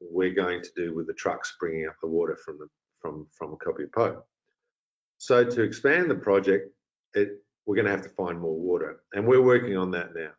we're 0.00 0.34
going 0.34 0.62
to 0.62 0.70
do 0.76 0.94
with 0.94 1.06
the 1.06 1.12
trucks 1.12 1.56
bringing 1.60 1.86
up 1.86 1.96
the 2.00 2.08
water 2.08 2.36
from 2.44 2.58
the 2.58 2.66
from 3.00 3.26
from 3.32 3.56
Copiapó. 3.56 4.22
So 5.18 5.44
to 5.44 5.62
expand 5.62 6.10
the 6.10 6.14
project, 6.14 6.70
it 7.14 7.42
we're 7.66 7.76
going 7.76 7.86
to 7.86 7.90
have 7.90 8.02
to 8.02 8.08
find 8.10 8.40
more 8.40 8.58
water. 8.58 9.02
And 9.12 9.26
we're 9.26 9.42
working 9.42 9.76
on 9.76 9.90
that 9.92 10.14
now. 10.14 10.30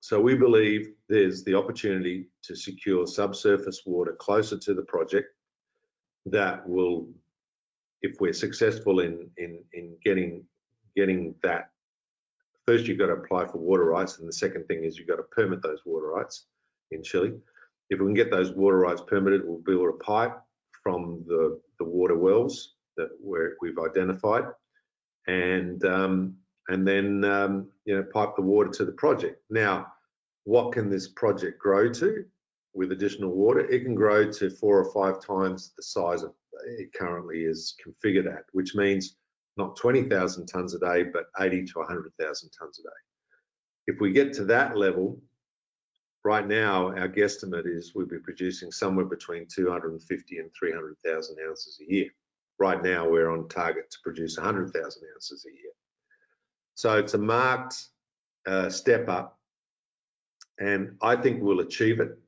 So 0.00 0.20
we 0.20 0.34
believe 0.34 0.90
there's 1.08 1.42
the 1.44 1.54
opportunity 1.54 2.28
to 2.42 2.54
secure 2.54 3.06
subsurface 3.06 3.82
water 3.86 4.16
closer 4.18 4.58
to 4.58 4.74
the 4.74 4.82
project 4.82 5.28
that 6.26 6.68
will, 6.68 7.08
if 8.02 8.20
we're 8.20 8.32
successful 8.32 9.00
in, 9.00 9.30
in, 9.36 9.60
in 9.72 9.96
getting, 10.04 10.44
getting 10.94 11.34
that, 11.42 11.70
first 12.66 12.86
you've 12.86 12.98
got 12.98 13.06
to 13.06 13.14
apply 13.14 13.46
for 13.46 13.58
water 13.58 13.84
rights. 13.84 14.18
And 14.18 14.28
the 14.28 14.32
second 14.32 14.66
thing 14.66 14.84
is 14.84 14.98
you've 14.98 15.08
got 15.08 15.16
to 15.16 15.22
permit 15.24 15.62
those 15.62 15.80
water 15.86 16.08
rights 16.08 16.46
in 16.90 17.02
Chile. 17.02 17.32
If 17.90 18.00
we 18.00 18.06
can 18.06 18.14
get 18.14 18.30
those 18.30 18.52
water 18.52 18.78
rights 18.78 19.02
permitted, 19.06 19.42
we'll 19.44 19.58
build 19.58 19.88
a 19.88 20.04
pipe 20.04 20.36
from 20.82 21.24
the, 21.26 21.60
the 21.78 21.84
water 21.84 22.16
wells 22.16 22.74
that 22.96 23.10
we've 23.22 23.78
identified. 23.78 24.44
And 25.28 25.84
um, 25.84 26.36
and 26.68 26.86
then 26.86 27.24
um, 27.24 27.68
you 27.84 27.96
know 27.96 28.04
pipe 28.12 28.36
the 28.36 28.42
water 28.42 28.70
to 28.70 28.84
the 28.84 28.92
project. 28.92 29.42
Now, 29.50 29.92
what 30.44 30.72
can 30.72 30.90
this 30.90 31.08
project 31.08 31.58
grow 31.58 31.92
to? 31.92 32.24
With 32.76 32.92
additional 32.92 33.32
water, 33.32 33.60
it 33.60 33.84
can 33.84 33.94
grow 33.94 34.30
to 34.30 34.50
four 34.50 34.78
or 34.78 34.92
five 34.92 35.24
times 35.24 35.72
the 35.76 35.82
size 35.82 36.22
of 36.22 36.32
it 36.66 36.92
currently 36.92 37.44
is 37.44 37.74
configured 37.84 38.32
at, 38.32 38.44
which 38.52 38.74
means 38.74 39.16
not 39.56 39.76
20,000 39.76 40.46
tonnes 40.46 40.74
a 40.74 40.78
day, 40.78 41.10
but 41.10 41.26
80 41.40 41.64
to 41.64 41.78
100,000 41.78 42.50
tonnes 42.50 42.78
a 42.78 42.82
day. 42.82 42.88
If 43.86 44.00
we 44.00 44.12
get 44.12 44.32
to 44.34 44.44
that 44.44 44.76
level, 44.76 45.18
right 46.24 46.46
now 46.46 46.88
our 46.88 47.08
guesstimate 47.08 47.66
is 47.66 47.92
we'll 47.94 48.06
be 48.06 48.18
producing 48.18 48.70
somewhere 48.70 49.06
between 49.06 49.46
250 49.46 50.38
and 50.38 50.50
300,000 50.58 51.36
ounces 51.48 51.80
a 51.80 51.92
year. 51.92 52.08
Right 52.58 52.82
now 52.82 53.08
we're 53.08 53.30
on 53.30 53.48
target 53.48 53.90
to 53.90 53.98
produce 54.02 54.36
100,000 54.36 55.02
ounces 55.14 55.46
a 55.46 55.52
year. 55.52 55.72
So 56.74 56.98
it's 56.98 57.14
a 57.14 57.18
marked 57.18 57.76
uh, 58.46 58.68
step 58.68 59.08
up, 59.08 59.38
and 60.58 60.96
I 61.00 61.16
think 61.16 61.42
we'll 61.42 61.60
achieve 61.60 62.00
it. 62.00 62.18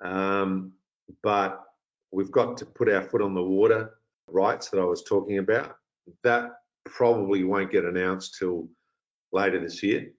Um, 0.00 0.72
but 1.22 1.64
we've 2.12 2.30
got 2.30 2.56
to 2.58 2.66
put 2.66 2.88
our 2.88 3.02
foot 3.02 3.22
on 3.22 3.34
the 3.34 3.42
water 3.42 3.94
rights 4.26 4.68
that 4.70 4.80
I 4.80 4.84
was 4.84 5.02
talking 5.02 5.38
about. 5.38 5.76
That 6.22 6.50
probably 6.84 7.44
won't 7.44 7.70
get 7.70 7.84
announced 7.84 8.36
till 8.38 8.68
later 9.32 9.60
this 9.60 9.82
year. 9.82 10.10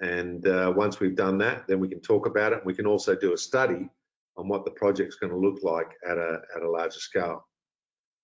And 0.00 0.46
uh, 0.46 0.72
once 0.74 1.00
we've 1.00 1.16
done 1.16 1.38
that, 1.38 1.66
then 1.66 1.80
we 1.80 1.88
can 1.88 2.00
talk 2.00 2.26
about 2.26 2.52
it. 2.52 2.64
We 2.64 2.74
can 2.74 2.86
also 2.86 3.14
do 3.14 3.34
a 3.34 3.38
study 3.38 3.88
on 4.36 4.48
what 4.48 4.64
the 4.64 4.70
project's 4.70 5.16
going 5.16 5.32
to 5.32 5.38
look 5.38 5.62
like 5.62 5.90
at 6.08 6.16
a, 6.16 6.40
at 6.56 6.62
a 6.62 6.70
larger 6.70 7.00
scale. 7.00 7.46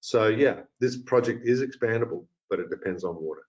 So 0.01 0.29
yeah, 0.29 0.61
this 0.81 0.97
project 0.97 1.47
is 1.47 1.63
expandable, 1.63 2.27
but 2.49 2.61
it 2.61 2.71
depends 2.71 3.05
on 3.05 3.17
water. 3.17 3.43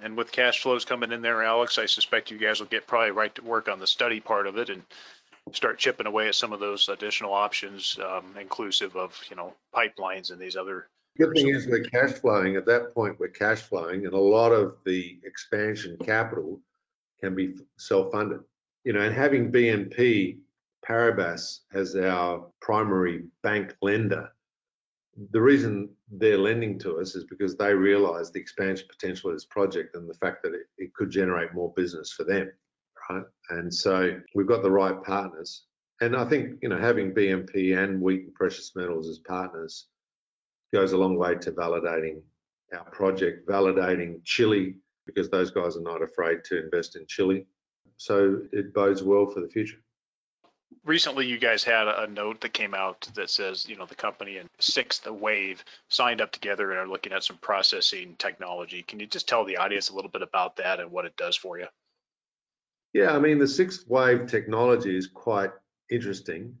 And 0.00 0.16
with 0.16 0.30
cash 0.30 0.62
flows 0.62 0.84
coming 0.84 1.10
in 1.10 1.22
there, 1.22 1.42
Alex, 1.42 1.76
I 1.76 1.86
suspect 1.86 2.30
you 2.30 2.38
guys 2.38 2.60
will 2.60 2.68
get 2.68 2.86
probably 2.86 3.10
right 3.10 3.34
to 3.34 3.42
work 3.42 3.68
on 3.68 3.80
the 3.80 3.86
study 3.86 4.20
part 4.20 4.46
of 4.46 4.56
it 4.56 4.70
and 4.70 4.82
start 5.52 5.78
chipping 5.78 6.06
away 6.06 6.28
at 6.28 6.34
some 6.34 6.52
of 6.52 6.60
those 6.60 6.88
additional 6.88 7.32
options, 7.32 7.98
um, 8.04 8.34
inclusive 8.40 8.96
of, 8.96 9.18
you 9.30 9.36
know, 9.36 9.54
pipelines 9.74 10.30
and 10.30 10.40
these 10.40 10.56
other 10.56 10.88
Good 11.18 11.34
thing 11.34 11.48
is 11.48 11.66
we're 11.66 11.82
cash 11.82 12.12
flowing. 12.12 12.54
At 12.54 12.66
that 12.66 12.94
point, 12.94 13.18
we're 13.18 13.28
cash 13.28 13.62
flowing, 13.62 14.06
and 14.06 14.14
a 14.14 14.18
lot 14.18 14.52
of 14.52 14.76
the 14.84 15.18
expansion 15.24 15.96
capital 16.04 16.60
can 17.20 17.34
be 17.34 17.56
self-funded. 17.76 18.40
You 18.84 18.92
know, 18.92 19.00
and 19.00 19.12
having 19.12 19.50
BNP 19.50 20.38
Paribas 20.86 21.60
as 21.74 21.96
our 21.96 22.46
primary 22.60 23.24
bank 23.42 23.74
lender, 23.82 24.30
the 25.32 25.42
reason 25.42 25.90
they're 26.12 26.38
lending 26.38 26.78
to 26.80 27.00
us 27.00 27.16
is 27.16 27.24
because 27.24 27.56
they 27.56 27.74
realize 27.74 28.30
the 28.30 28.38
expansion 28.38 28.86
potential 28.88 29.30
of 29.30 29.36
this 29.36 29.44
project 29.44 29.96
and 29.96 30.08
the 30.08 30.14
fact 30.14 30.44
that 30.44 30.54
it, 30.54 30.66
it 30.78 30.94
could 30.94 31.10
generate 31.10 31.52
more 31.52 31.72
business 31.74 32.12
for 32.12 32.22
them, 32.22 32.52
right? 33.10 33.24
And 33.50 33.72
so 33.72 34.20
we've 34.34 34.46
got 34.46 34.62
the 34.62 34.70
right 34.70 35.02
partners. 35.02 35.64
And 36.00 36.16
I 36.16 36.24
think, 36.24 36.58
you 36.62 36.68
know, 36.68 36.78
having 36.78 37.12
BNP 37.12 37.76
and 37.76 38.00
Wheaton 38.00 38.32
Precious 38.34 38.72
Metals 38.76 39.08
as 39.08 39.18
partners 39.18 39.86
goes 40.72 40.92
a 40.92 40.98
long 40.98 41.16
way 41.16 41.34
to 41.36 41.52
validating 41.52 42.20
our 42.76 42.84
project, 42.84 43.48
validating 43.48 44.22
Chile, 44.24 44.76
because 45.06 45.30
those 45.30 45.50
guys 45.50 45.76
are 45.76 45.82
not 45.82 46.02
afraid 46.02 46.44
to 46.44 46.62
invest 46.62 46.96
in 46.96 47.04
Chile. 47.08 47.46
So 47.96 48.42
it 48.52 48.72
bodes 48.74 49.02
well 49.02 49.26
for 49.26 49.40
the 49.40 49.48
future. 49.48 49.78
Recently, 50.84 51.26
you 51.26 51.38
guys 51.38 51.64
had 51.64 51.88
a 51.88 52.06
note 52.06 52.42
that 52.42 52.52
came 52.52 52.74
out 52.74 53.08
that 53.14 53.30
says, 53.30 53.66
you 53.68 53.76
know, 53.76 53.86
the 53.86 53.94
company 53.94 54.36
and 54.36 54.48
Sixth 54.60 55.06
Wave 55.06 55.64
signed 55.88 56.20
up 56.20 56.30
together 56.30 56.70
and 56.70 56.78
are 56.78 56.88
looking 56.88 57.12
at 57.12 57.24
some 57.24 57.38
processing 57.38 58.14
technology. 58.18 58.82
Can 58.82 59.00
you 59.00 59.06
just 59.06 59.28
tell 59.28 59.44
the 59.44 59.56
audience 59.56 59.88
a 59.88 59.94
little 59.94 60.10
bit 60.10 60.22
about 60.22 60.56
that 60.56 60.78
and 60.78 60.90
what 60.90 61.06
it 61.06 61.16
does 61.16 61.36
for 61.36 61.58
you? 61.58 61.66
Yeah, 62.94 63.14
I 63.14 63.18
mean, 63.18 63.38
the 63.38 63.48
Sixth 63.48 63.86
Wave 63.88 64.26
technology 64.26 64.96
is 64.96 65.06
quite 65.06 65.50
interesting. 65.90 66.56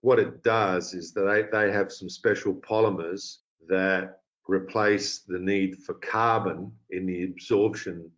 What 0.00 0.18
it 0.18 0.42
does 0.42 0.94
is 0.94 1.12
that 1.12 1.22
they, 1.52 1.66
they 1.66 1.72
have 1.72 1.92
some 1.92 2.08
special 2.08 2.54
polymers 2.54 3.38
that 3.68 4.20
replace 4.46 5.20
the 5.20 5.38
need 5.38 5.78
for 5.78 5.94
carbon 5.94 6.72
in 6.90 7.06
the 7.06 7.24
absorption 7.24 8.10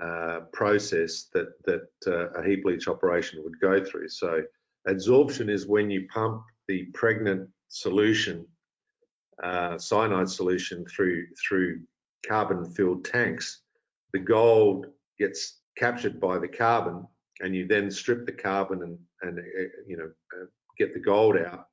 uh, 0.00 0.40
process 0.52 1.24
that 1.34 1.48
that 1.64 1.88
uh, 2.06 2.30
a 2.30 2.42
heap 2.46 2.64
leach 2.64 2.88
operation 2.88 3.42
would 3.42 3.60
go 3.60 3.84
through. 3.84 4.08
So 4.08 4.42
adsorption 4.88 5.50
is 5.50 5.66
when 5.66 5.90
you 5.90 6.08
pump 6.08 6.42
the 6.66 6.84
pregnant 6.94 7.48
solution, 7.68 8.46
uh, 9.42 9.76
cyanide 9.78 10.30
solution 10.30 10.84
through 10.86 11.26
through 11.46 11.82
carbon-filled 12.26 13.04
tanks. 13.04 13.60
The 14.12 14.18
gold 14.18 14.86
gets 15.18 15.61
captured 15.76 16.20
by 16.20 16.38
the 16.38 16.48
carbon, 16.48 17.06
and 17.40 17.54
you 17.54 17.66
then 17.66 17.90
strip 17.90 18.26
the 18.26 18.32
carbon 18.32 18.82
and 18.82 18.98
and 19.22 19.38
uh, 19.38 19.42
you 19.86 19.96
know 19.96 20.10
uh, 20.36 20.46
get 20.78 20.94
the 20.94 21.00
gold 21.00 21.36
out. 21.36 21.66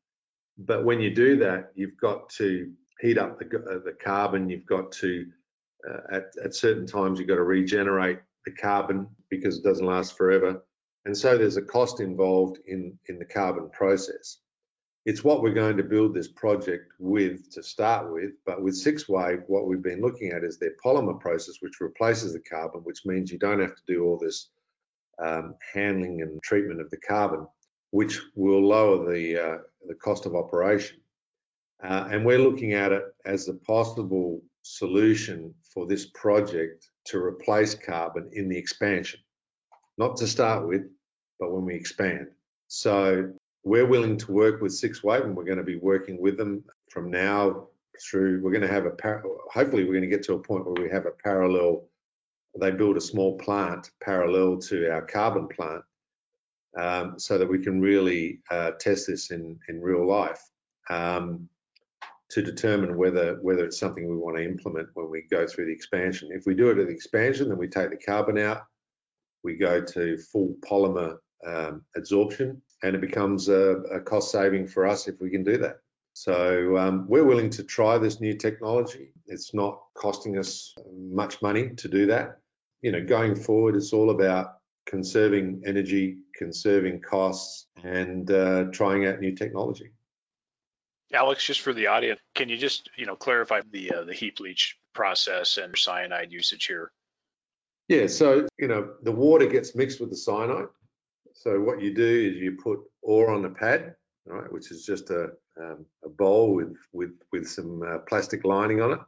But 0.58 0.84
when 0.84 1.00
you 1.00 1.14
do 1.14 1.38
that, 1.38 1.72
you've 1.76 1.98
got 2.02 2.30
to 2.32 2.72
heat 3.00 3.18
up 3.18 3.40
the, 3.40 3.46
uh, 3.46 3.84
the 3.84 3.96
carbon. 4.04 4.50
You've 4.50 4.66
got 4.66 4.92
to, 4.94 5.26
uh, 5.90 6.16
at, 6.16 6.24
at 6.44 6.56
certain 6.56 6.86
times, 6.86 7.18
you've 7.18 7.30
got 7.30 7.36
to 7.36 7.44
regenerate 7.44 8.20
the 8.46 8.52
carbon 8.52 9.08
because 9.30 9.58
it 9.58 9.64
doesn't 9.64 9.86
last 9.86 10.18
forever. 10.18 10.62
And 11.06 11.18
so 11.18 11.38
there's 11.38 11.58
a 11.58 11.62
cost 11.62 12.02
involved 12.02 12.60
in, 12.68 12.98
in 13.08 13.20
the 13.20 13.26
carbon 13.26 13.70
process. 13.70 14.40
It's 15.06 15.24
what 15.24 15.42
we're 15.42 15.54
going 15.54 15.78
to 15.78 15.84
build 15.84 16.14
this 16.14 16.28
project 16.28 16.92
with 17.00 17.50
to 17.54 17.64
start 17.64 18.12
with, 18.12 18.32
but 18.46 18.62
with 18.62 18.76
Sixth 18.76 19.08
Wave, 19.08 19.44
what 19.48 19.66
we've 19.66 19.82
been 19.82 20.02
looking 20.02 20.32
at 20.32 20.44
is 20.44 20.58
their 20.58 20.74
polymer 20.84 21.20
process, 21.20 21.56
which 21.62 21.80
replaces 21.80 22.34
the 22.34 22.42
carbon, 22.42 22.82
which 22.82 23.06
means 23.06 23.32
you 23.32 23.40
don't 23.40 23.62
have 23.62 23.76
to 23.76 23.82
do 23.88 24.04
all 24.04 24.18
this 24.18 24.50
um, 25.20 25.56
handling 25.74 26.22
and 26.22 26.42
treatment 26.44 26.82
of 26.82 26.90
the 26.90 26.98
carbon, 26.98 27.48
which 27.92 28.22
will 28.36 28.62
lower 28.62 29.12
the 29.12 29.38
uh, 29.38 29.58
the 29.88 29.96
cost 29.96 30.26
of 30.26 30.36
operation. 30.36 30.98
Uh, 31.82 32.10
and 32.12 32.26
we're 32.26 32.38
looking 32.38 32.74
at 32.74 32.92
it 32.92 33.04
as 33.26 33.48
a 33.48 33.54
possible 33.54 34.42
solution 34.64 35.54
for 35.74 35.88
this 35.88 36.08
project 36.08 36.90
to 37.06 37.18
replace 37.18 37.74
carbon 37.74 38.30
in 38.34 38.50
the 38.50 38.58
expansion, 38.58 39.22
not 39.98 40.18
to 40.18 40.28
start 40.28 40.68
with, 40.68 40.84
but 41.40 41.52
when 41.52 41.64
we 41.64 41.76
expand. 41.76 42.28
So 42.68 43.34
we're 43.64 43.86
willing 43.86 44.18
to 44.18 44.32
work 44.32 44.62
with 44.62 44.74
Sixth 44.74 45.04
Wave 45.04 45.24
and 45.24 45.36
we're 45.36 45.44
going 45.44 45.58
to 45.58 45.64
be 45.64 45.78
working 45.78 46.20
with 46.22 46.38
them 46.38 46.64
from 46.92 47.12
now 47.12 47.68
through. 48.02 48.42
We're 48.42 48.52
going 48.52 48.68
to 48.68 48.74
have 48.74 48.86
a, 48.86 48.94
hopefully, 49.52 49.84
we're 49.84 49.94
going 49.94 50.02
to 50.02 50.08
get 50.08 50.24
to 50.24 50.34
a 50.34 50.40
point 50.40 50.66
where 50.66 50.82
we 50.82 50.90
have 50.90 51.06
a 51.06 51.12
parallel, 51.24 51.86
they 52.60 52.72
build 52.72 52.98
a 52.98 53.02
small 53.02 53.38
plant 53.38 53.90
parallel 54.02 54.58
to 54.58 54.90
our 54.90 55.02
carbon 55.02 55.48
plant 55.48 55.84
um, 56.78 57.20
so 57.20 57.38
that 57.38 57.50
we 57.50 57.60
can 57.60 57.82
really 57.82 58.42
uh, 58.50 58.72
test 58.80 59.08
this 59.08 59.32
in, 59.32 59.60
in 59.68 59.82
real 59.82 60.08
life. 60.08 60.42
Um, 60.90 61.50
to 62.30 62.44
determine 62.44 62.96
whether 62.96 63.40
whether 63.42 63.66
it's 63.66 63.80
something 63.80 64.08
we 64.08 64.16
want 64.16 64.38
to 64.38 64.46
implement 64.46 64.88
when 64.94 65.10
we 65.10 65.26
go 65.32 65.48
through 65.48 65.66
the 65.66 65.72
expansion. 65.72 66.30
If 66.32 66.46
we 66.46 66.54
do 66.54 66.70
it 66.70 66.78
at 66.78 66.88
the 66.88 66.94
expansion, 66.94 67.50
then 67.50 67.58
we 67.58 67.68
take 67.68 67.90
the 67.90 67.98
carbon 67.98 68.38
out, 68.38 68.62
we 69.44 69.56
go 69.56 69.82
to 69.82 70.18
full 70.32 70.56
polymer 70.62 71.18
um, 71.46 71.84
adsorption, 71.98 72.62
and 72.84 72.96
it 72.96 73.02
becomes 73.02 73.50
a, 73.50 73.82
a, 73.92 74.00
cost 74.00 74.32
saving 74.32 74.68
for 74.68 74.88
us 74.88 75.08
if 75.08 75.20
we 75.20 75.30
can 75.30 75.44
do 75.44 75.58
that. 75.58 75.80
So 76.14 76.78
um, 76.78 77.06
we're 77.08 77.26
willing 77.26 77.50
to 77.52 77.64
try 77.64 77.98
this 77.98 78.20
new 78.20 78.34
technology. 78.34 79.14
It's 79.28 79.54
not 79.54 79.82
costing 79.94 80.38
us 80.38 80.76
much 80.94 81.42
money 81.42 81.70
to 81.78 81.88
do 81.88 82.08
that. 82.08 82.40
You 82.82 82.92
know, 82.92 83.04
going 83.06 83.36
forward, 83.36 83.76
it's 83.76 83.94
all 83.94 84.10
about 84.10 84.56
conserving 84.86 85.64
energy, 85.66 86.18
conserving 86.36 87.02
costs, 87.02 87.68
and 87.84 88.30
uh, 88.32 88.66
trying 88.72 89.06
out 89.06 89.20
new 89.20 89.36
technology. 89.36 89.92
Alex, 91.14 91.46
just 91.46 91.62
for 91.62 91.74
the 91.74 91.88
audience, 91.88 92.20
can 92.36 92.50
you 92.50 92.58
just 92.58 92.90
you 92.96 93.06
know 93.06 93.16
clarify 93.16 93.62
the 93.72 93.92
uh, 93.92 94.04
the 94.04 94.14
heap 94.14 94.40
leach 94.40 94.78
process 94.94 95.58
and 95.58 95.78
cyanide 95.78 96.32
usage 96.32 96.66
here? 96.66 96.92
Yeah, 97.88 98.08
so 98.08 98.48
you 98.58 98.68
know 98.68 98.94
the 99.02 99.12
water 99.12 99.48
gets 99.48 99.76
mixed 99.76 100.00
with 100.00 100.12
the 100.12 100.18
cyanide. 100.18 100.68
So 101.40 101.58
what 101.62 101.82
you 101.82 101.94
do 101.94 102.04
is 102.06 102.36
you 102.36 102.58
put 102.62 102.80
ore 103.02 103.32
on 103.32 103.44
the 103.44 103.50
pad, 103.50 103.96
right, 104.26 104.52
which 104.52 104.72
is 104.72 104.86
just 104.86 105.10
a 105.10 105.32
um, 105.58 105.86
a 106.04 106.10
bowl 106.10 106.54
with 106.54 106.76
with 106.92 107.14
with 107.32 107.48
some 107.48 107.82
uh, 107.82 108.00
plastic 108.00 108.44
lining 108.44 108.82
on 108.82 108.92
it. 108.92 109.00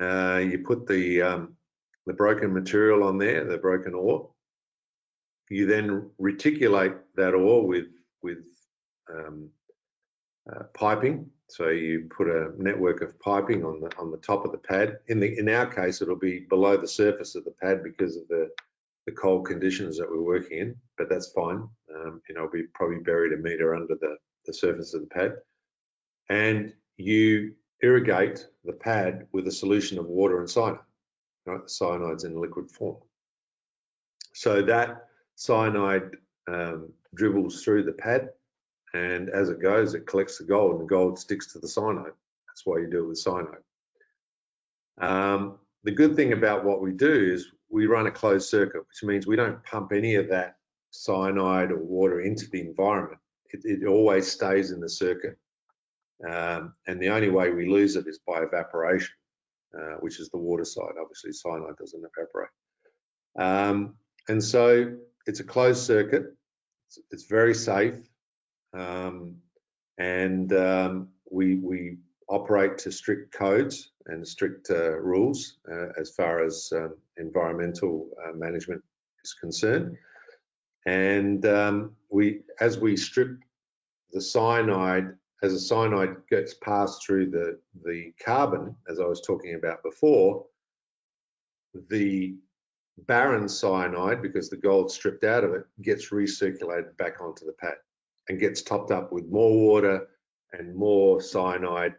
Uh, 0.00 0.38
you 0.38 0.60
put 0.60 0.86
the 0.86 1.20
um, 1.20 1.56
the 2.06 2.12
broken 2.12 2.54
material 2.54 3.02
on 3.02 3.18
there, 3.18 3.44
the 3.44 3.58
broken 3.58 3.92
ore. 3.92 4.30
You 5.50 5.66
then 5.66 6.10
reticulate 6.16 6.94
that 7.16 7.34
ore 7.34 7.66
with 7.66 7.88
with 8.22 8.44
um, 9.12 9.50
uh, 10.48 10.62
piping. 10.74 11.28
So 11.48 11.70
you 11.70 12.08
put 12.16 12.28
a 12.28 12.52
network 12.56 13.02
of 13.02 13.18
piping 13.18 13.64
on 13.64 13.80
the 13.80 13.90
on 13.98 14.12
the 14.12 14.18
top 14.18 14.44
of 14.44 14.52
the 14.52 14.58
pad. 14.58 15.00
In 15.08 15.18
the 15.18 15.36
in 15.36 15.48
our 15.48 15.66
case, 15.66 16.02
it'll 16.02 16.14
be 16.14 16.46
below 16.48 16.76
the 16.76 16.86
surface 16.86 17.34
of 17.34 17.44
the 17.44 17.54
pad 17.60 17.82
because 17.82 18.16
of 18.16 18.28
the 18.28 18.48
the 19.06 19.12
cold 19.12 19.46
conditions 19.46 19.98
that 19.98 20.10
we're 20.10 20.22
working 20.22 20.58
in, 20.58 20.76
but 20.98 21.08
that's 21.08 21.32
fine. 21.32 21.68
Um, 21.94 22.22
you 22.28 22.34
know, 22.34 22.48
we 22.52 22.64
probably 22.74 22.98
buried 22.98 23.32
a 23.32 23.36
meter 23.36 23.74
under 23.74 23.94
the, 24.00 24.16
the 24.46 24.54
surface 24.54 24.94
of 24.94 25.02
the 25.02 25.08
pad. 25.08 25.32
And 26.28 26.72
you 26.96 27.54
irrigate 27.80 28.46
the 28.64 28.72
pad 28.72 29.26
with 29.32 29.46
a 29.48 29.52
solution 29.52 29.98
of 29.98 30.06
water 30.06 30.40
and 30.40 30.48
cyanide. 30.48 30.80
Right? 31.46 31.68
Cyanide's 31.68 32.24
in 32.24 32.40
liquid 32.40 32.70
form. 32.70 32.98
So 34.34 34.62
that 34.62 35.08
cyanide 35.34 36.10
um, 36.48 36.92
dribbles 37.14 37.62
through 37.62 37.84
the 37.84 37.92
pad 37.92 38.30
And 38.94 39.30
as 39.30 39.48
it 39.48 39.60
goes, 39.60 39.94
it 39.94 40.06
collects 40.06 40.38
the 40.38 40.44
gold 40.44 40.72
and 40.72 40.80
the 40.82 40.86
gold 40.86 41.18
sticks 41.18 41.52
to 41.52 41.58
the 41.58 41.68
cyanide. 41.68 42.12
That's 42.46 42.64
why 42.64 42.78
you 42.78 42.90
do 42.90 43.04
it 43.04 43.08
with 43.08 43.18
cyanide. 43.18 43.64
Um, 45.00 45.58
the 45.84 45.92
good 45.92 46.14
thing 46.14 46.32
about 46.32 46.64
what 46.64 46.82
we 46.82 46.92
do 46.92 47.32
is 47.32 47.50
we 47.72 47.86
run 47.86 48.06
a 48.06 48.10
closed 48.10 48.48
circuit, 48.48 48.80
which 48.80 49.02
means 49.02 49.26
we 49.26 49.34
don't 49.34 49.64
pump 49.64 49.92
any 49.92 50.16
of 50.16 50.28
that 50.28 50.56
cyanide 50.90 51.72
or 51.72 51.78
water 51.78 52.20
into 52.20 52.48
the 52.50 52.60
environment. 52.60 53.18
It, 53.50 53.62
it 53.64 53.86
always 53.86 54.30
stays 54.30 54.70
in 54.70 54.80
the 54.80 54.90
circuit. 54.90 55.38
Um, 56.28 56.74
and 56.86 57.00
the 57.00 57.08
only 57.08 57.30
way 57.30 57.50
we 57.50 57.66
lose 57.66 57.96
it 57.96 58.06
is 58.06 58.20
by 58.26 58.42
evaporation, 58.42 59.14
uh, 59.76 59.96
which 60.00 60.20
is 60.20 60.28
the 60.28 60.36
water 60.36 60.66
side. 60.66 60.94
Obviously, 61.00 61.32
cyanide 61.32 61.76
doesn't 61.78 62.04
evaporate. 62.04 62.50
Um, 63.38 63.94
and 64.28 64.44
so 64.44 64.94
it's 65.26 65.40
a 65.40 65.44
closed 65.44 65.82
circuit. 65.82 66.26
It's, 66.88 66.98
it's 67.10 67.24
very 67.24 67.54
safe. 67.54 67.94
Um, 68.74 69.36
and 69.96 70.52
um, 70.52 71.08
we, 71.30 71.56
we 71.56 71.96
operate 72.28 72.78
to 72.78 72.92
strict 72.92 73.32
codes 73.32 73.91
and 74.06 74.26
strict 74.26 74.70
uh, 74.70 74.98
rules 74.98 75.58
uh, 75.70 75.88
as 75.98 76.10
far 76.10 76.44
as 76.44 76.72
um, 76.74 76.94
environmental 77.18 78.08
uh, 78.24 78.32
management 78.32 78.82
is 79.24 79.34
concerned. 79.34 79.96
And 80.86 81.46
um, 81.46 81.92
we, 82.10 82.40
as 82.60 82.78
we 82.78 82.96
strip 82.96 83.38
the 84.12 84.20
cyanide, 84.20 85.14
as 85.42 85.52
the 85.52 85.60
cyanide 85.60 86.16
gets 86.28 86.54
passed 86.54 87.04
through 87.04 87.30
the, 87.30 87.58
the 87.84 88.12
carbon, 88.24 88.74
as 88.88 88.98
I 89.00 89.04
was 89.04 89.20
talking 89.20 89.54
about 89.54 89.82
before, 89.82 90.46
the 91.90 92.36
barren 92.98 93.48
cyanide, 93.48 94.22
because 94.22 94.50
the 94.50 94.56
gold's 94.56 94.94
stripped 94.94 95.24
out 95.24 95.44
of 95.44 95.52
it, 95.54 95.64
gets 95.80 96.10
recirculated 96.10 96.96
back 96.96 97.20
onto 97.20 97.46
the 97.46 97.52
pad 97.52 97.74
and 98.28 98.38
gets 98.38 98.62
topped 98.62 98.90
up 98.90 99.12
with 99.12 99.26
more 99.28 99.56
water 99.56 100.06
and 100.52 100.74
more 100.74 101.20
cyanide 101.20 101.94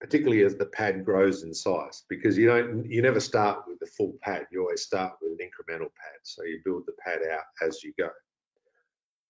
particularly 0.00 0.44
as 0.44 0.56
the 0.56 0.66
pad 0.66 1.04
grows 1.04 1.42
in 1.42 1.52
size, 1.52 2.04
because 2.08 2.38
you 2.38 2.46
don't, 2.46 2.88
you 2.88 3.02
never 3.02 3.20
start 3.20 3.64
with 3.66 3.78
the 3.80 3.86
full 3.86 4.16
pad. 4.22 4.46
You 4.52 4.62
always 4.62 4.82
start 4.82 5.14
with 5.20 5.32
an 5.32 5.38
incremental 5.38 5.90
pad. 6.00 6.18
So 6.22 6.44
you 6.44 6.60
build 6.64 6.84
the 6.86 6.92
pad 7.04 7.20
out 7.32 7.44
as 7.66 7.82
you 7.82 7.92
go. 7.98 8.10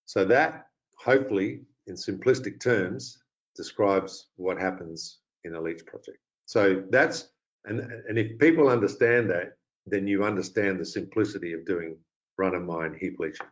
So 0.06 0.24
that 0.26 0.66
hopefully, 0.98 1.62
in 1.86 1.94
simplistic 1.94 2.60
terms, 2.60 3.18
describes 3.56 4.28
what 4.36 4.60
happens 4.60 5.18
in 5.44 5.54
a 5.54 5.60
leach 5.60 5.84
project. 5.86 6.18
So 6.46 6.84
that's, 6.90 7.28
and, 7.64 7.80
and 7.80 8.18
if 8.18 8.38
people 8.38 8.68
understand 8.68 9.30
that, 9.30 9.54
then 9.86 10.06
you 10.06 10.24
understand 10.24 10.78
the 10.78 10.84
simplicity 10.84 11.54
of 11.54 11.64
doing 11.64 11.96
run 12.36 12.54
of 12.54 12.62
mine 12.62 12.96
heap 12.98 13.16
leaching. 13.18 13.46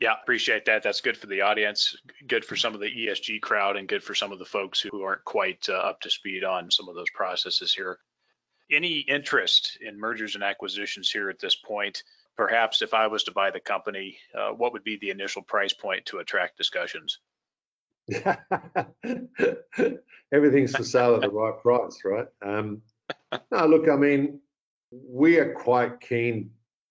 Yeah, 0.00 0.14
appreciate 0.22 0.66
that. 0.66 0.82
That's 0.82 1.00
good 1.00 1.16
for 1.16 1.26
the 1.26 1.40
audience, 1.40 1.96
good 2.26 2.44
for 2.44 2.54
some 2.54 2.74
of 2.74 2.80
the 2.80 2.90
ESG 2.90 3.40
crowd, 3.40 3.76
and 3.76 3.88
good 3.88 4.04
for 4.04 4.14
some 4.14 4.30
of 4.30 4.38
the 4.38 4.44
folks 4.44 4.78
who 4.80 5.02
aren't 5.02 5.24
quite 5.24 5.66
uh, 5.70 5.74
up 5.74 6.00
to 6.02 6.10
speed 6.10 6.44
on 6.44 6.70
some 6.70 6.88
of 6.88 6.94
those 6.94 7.08
processes 7.14 7.72
here. 7.72 7.98
Any 8.70 8.98
interest 8.98 9.78
in 9.80 9.98
mergers 9.98 10.34
and 10.34 10.44
acquisitions 10.44 11.10
here 11.10 11.30
at 11.30 11.38
this 11.38 11.56
point? 11.56 12.02
Perhaps 12.36 12.82
if 12.82 12.92
I 12.92 13.06
was 13.06 13.24
to 13.24 13.32
buy 13.32 13.50
the 13.50 13.60
company, 13.60 14.18
uh, 14.38 14.50
what 14.50 14.74
would 14.74 14.84
be 14.84 14.98
the 14.98 15.08
initial 15.08 15.40
price 15.40 15.72
point 15.72 16.04
to 16.06 16.18
attract 16.18 16.58
discussions? 16.58 17.20
Everything's 20.32 20.76
for 20.76 20.84
sale 20.84 21.14
at 21.14 21.22
the 21.22 21.30
right 21.30 21.58
price, 21.62 22.02
right? 22.04 22.26
Um, 22.44 22.82
no, 23.50 23.66
look, 23.66 23.88
I 23.88 23.96
mean, 23.96 24.40
we 24.90 25.38
are 25.38 25.54
quite 25.54 26.00
keen 26.00 26.50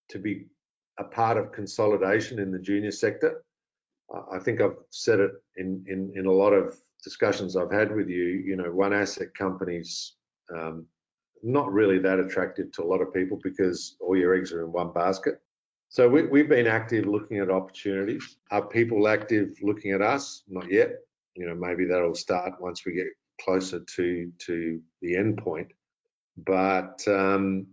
to 0.10 0.18
be 0.18 0.48
a 0.98 1.04
part 1.04 1.38
of 1.38 1.52
consolidation 1.52 2.40
in 2.40 2.52
the 2.52 2.60
junior 2.60 2.92
sector. 2.92 3.44
I 4.32 4.40
think 4.40 4.62
I've 4.62 4.78
said 4.92 5.20
it 5.20 5.32
in, 5.58 5.84
in, 5.88 6.14
in 6.16 6.26
a 6.26 6.32
lot 6.32 6.54
of 6.54 6.78
discussions 7.04 7.56
I've 7.56 7.72
had 7.72 7.96
with 7.96 8.08
you, 8.08 8.24
you 8.24 8.56
know, 8.56 8.72
one 8.72 8.94
asset 8.94 9.34
companies 9.34 10.14
um, 10.54 10.86
not 11.44 11.72
really 11.72 12.00
that 12.00 12.20
attractive 12.20 12.72
to 12.74 12.84
a 12.84 12.86
lot 12.86 13.02
of 13.02 13.14
people 13.14 13.40
because 13.44 13.98
all 14.00 14.18
your 14.18 14.36
eggs 14.36 14.52
are 14.52 14.64
in 14.64 14.72
one 14.72 14.92
basket. 14.94 15.40
So 15.90 16.10
we, 16.10 16.40
have 16.40 16.50
been 16.50 16.68
active 16.68 17.06
looking 17.06 17.38
at 17.38 17.52
opportunities. 17.52 18.38
Are 18.52 18.66
people 18.66 19.08
active 19.08 19.52
looking 19.62 19.92
at 19.92 20.02
us? 20.02 20.44
Not 20.48 20.70
yet. 20.72 20.96
You 21.36 21.48
know, 21.48 21.56
maybe 21.56 21.86
that'll 21.86 22.16
start 22.16 22.60
once 22.60 22.86
we 22.86 22.94
get 22.94 23.08
closer 23.40 23.80
to 23.80 24.32
to 24.40 24.82
the 25.02 25.16
end 25.16 25.38
point. 25.38 25.68
But 26.38 27.08
um, 27.08 27.68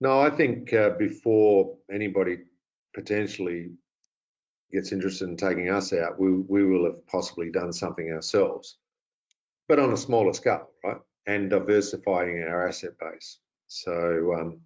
no, 0.00 0.20
I 0.20 0.30
think 0.30 0.72
uh, 0.72 0.90
before 0.90 1.76
anybody 1.92 2.38
potentially 2.94 3.72
gets 4.72 4.92
interested 4.92 5.28
in 5.28 5.36
taking 5.36 5.70
us 5.70 5.92
out, 5.92 6.20
we, 6.20 6.32
we 6.32 6.64
will 6.64 6.84
have 6.84 7.06
possibly 7.06 7.50
done 7.50 7.72
something 7.72 8.10
ourselves, 8.12 8.76
but 9.66 9.78
on 9.78 9.92
a 9.92 9.96
smaller 9.96 10.32
scale, 10.32 10.68
right? 10.84 10.98
And 11.26 11.50
diversifying 11.50 12.42
our 12.42 12.68
asset 12.68 12.92
base. 13.00 13.38
So, 13.66 14.34
um, 14.38 14.60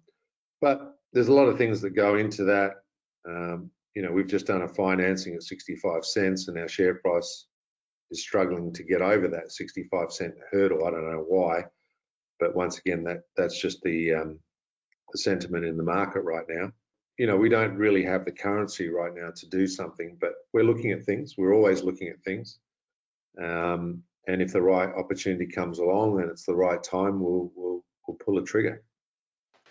but 0.61 0.97
there's 1.13 1.27
a 1.27 1.33
lot 1.33 1.47
of 1.47 1.57
things 1.57 1.81
that 1.81 1.91
go 1.91 2.17
into 2.17 2.45
that. 2.45 2.83
Um, 3.27 3.71
you 3.95 4.01
know, 4.01 4.11
we've 4.11 4.27
just 4.27 4.47
done 4.47 4.63
a 4.63 4.67
financing 4.67 5.35
at 5.35 5.43
65 5.43 6.05
cents 6.05 6.47
and 6.47 6.57
our 6.57 6.67
share 6.67 6.95
price 6.95 7.45
is 8.11 8.21
struggling 8.21 8.73
to 8.73 8.83
get 8.83 9.01
over 9.01 9.27
that 9.27 9.51
65 9.51 10.11
cent 10.11 10.35
hurdle. 10.51 10.85
I 10.85 10.91
don't 10.91 11.11
know 11.11 11.25
why, 11.27 11.65
but 12.39 12.55
once 12.55 12.77
again, 12.79 13.03
that 13.03 13.23
that's 13.37 13.59
just 13.59 13.81
the 13.83 14.13
um, 14.13 14.39
the 15.13 15.19
sentiment 15.19 15.63
in 15.63 15.77
the 15.77 15.83
market 15.83 16.21
right 16.21 16.45
now. 16.49 16.71
You 17.17 17.27
know, 17.27 17.37
we 17.37 17.47
don't 17.47 17.77
really 17.77 18.03
have 18.03 18.25
the 18.25 18.31
currency 18.31 18.89
right 18.89 19.13
now 19.15 19.31
to 19.35 19.47
do 19.47 19.67
something, 19.67 20.17
but 20.19 20.33
we're 20.51 20.63
looking 20.63 20.91
at 20.91 21.03
things. 21.03 21.35
We're 21.37 21.53
always 21.53 21.83
looking 21.83 22.09
at 22.09 22.21
things. 22.23 22.59
Um, 23.41 24.03
and 24.27 24.41
if 24.41 24.51
the 24.51 24.61
right 24.61 24.89
opportunity 24.89 25.45
comes 25.45 25.79
along 25.79 26.21
and 26.21 26.29
it's 26.29 26.45
the 26.45 26.55
right 26.55 26.83
time, 26.83 27.19
we'll 27.19 27.51
we'll, 27.55 27.83
we'll 28.07 28.17
pull 28.17 28.39
a 28.39 28.43
trigger. 28.43 28.83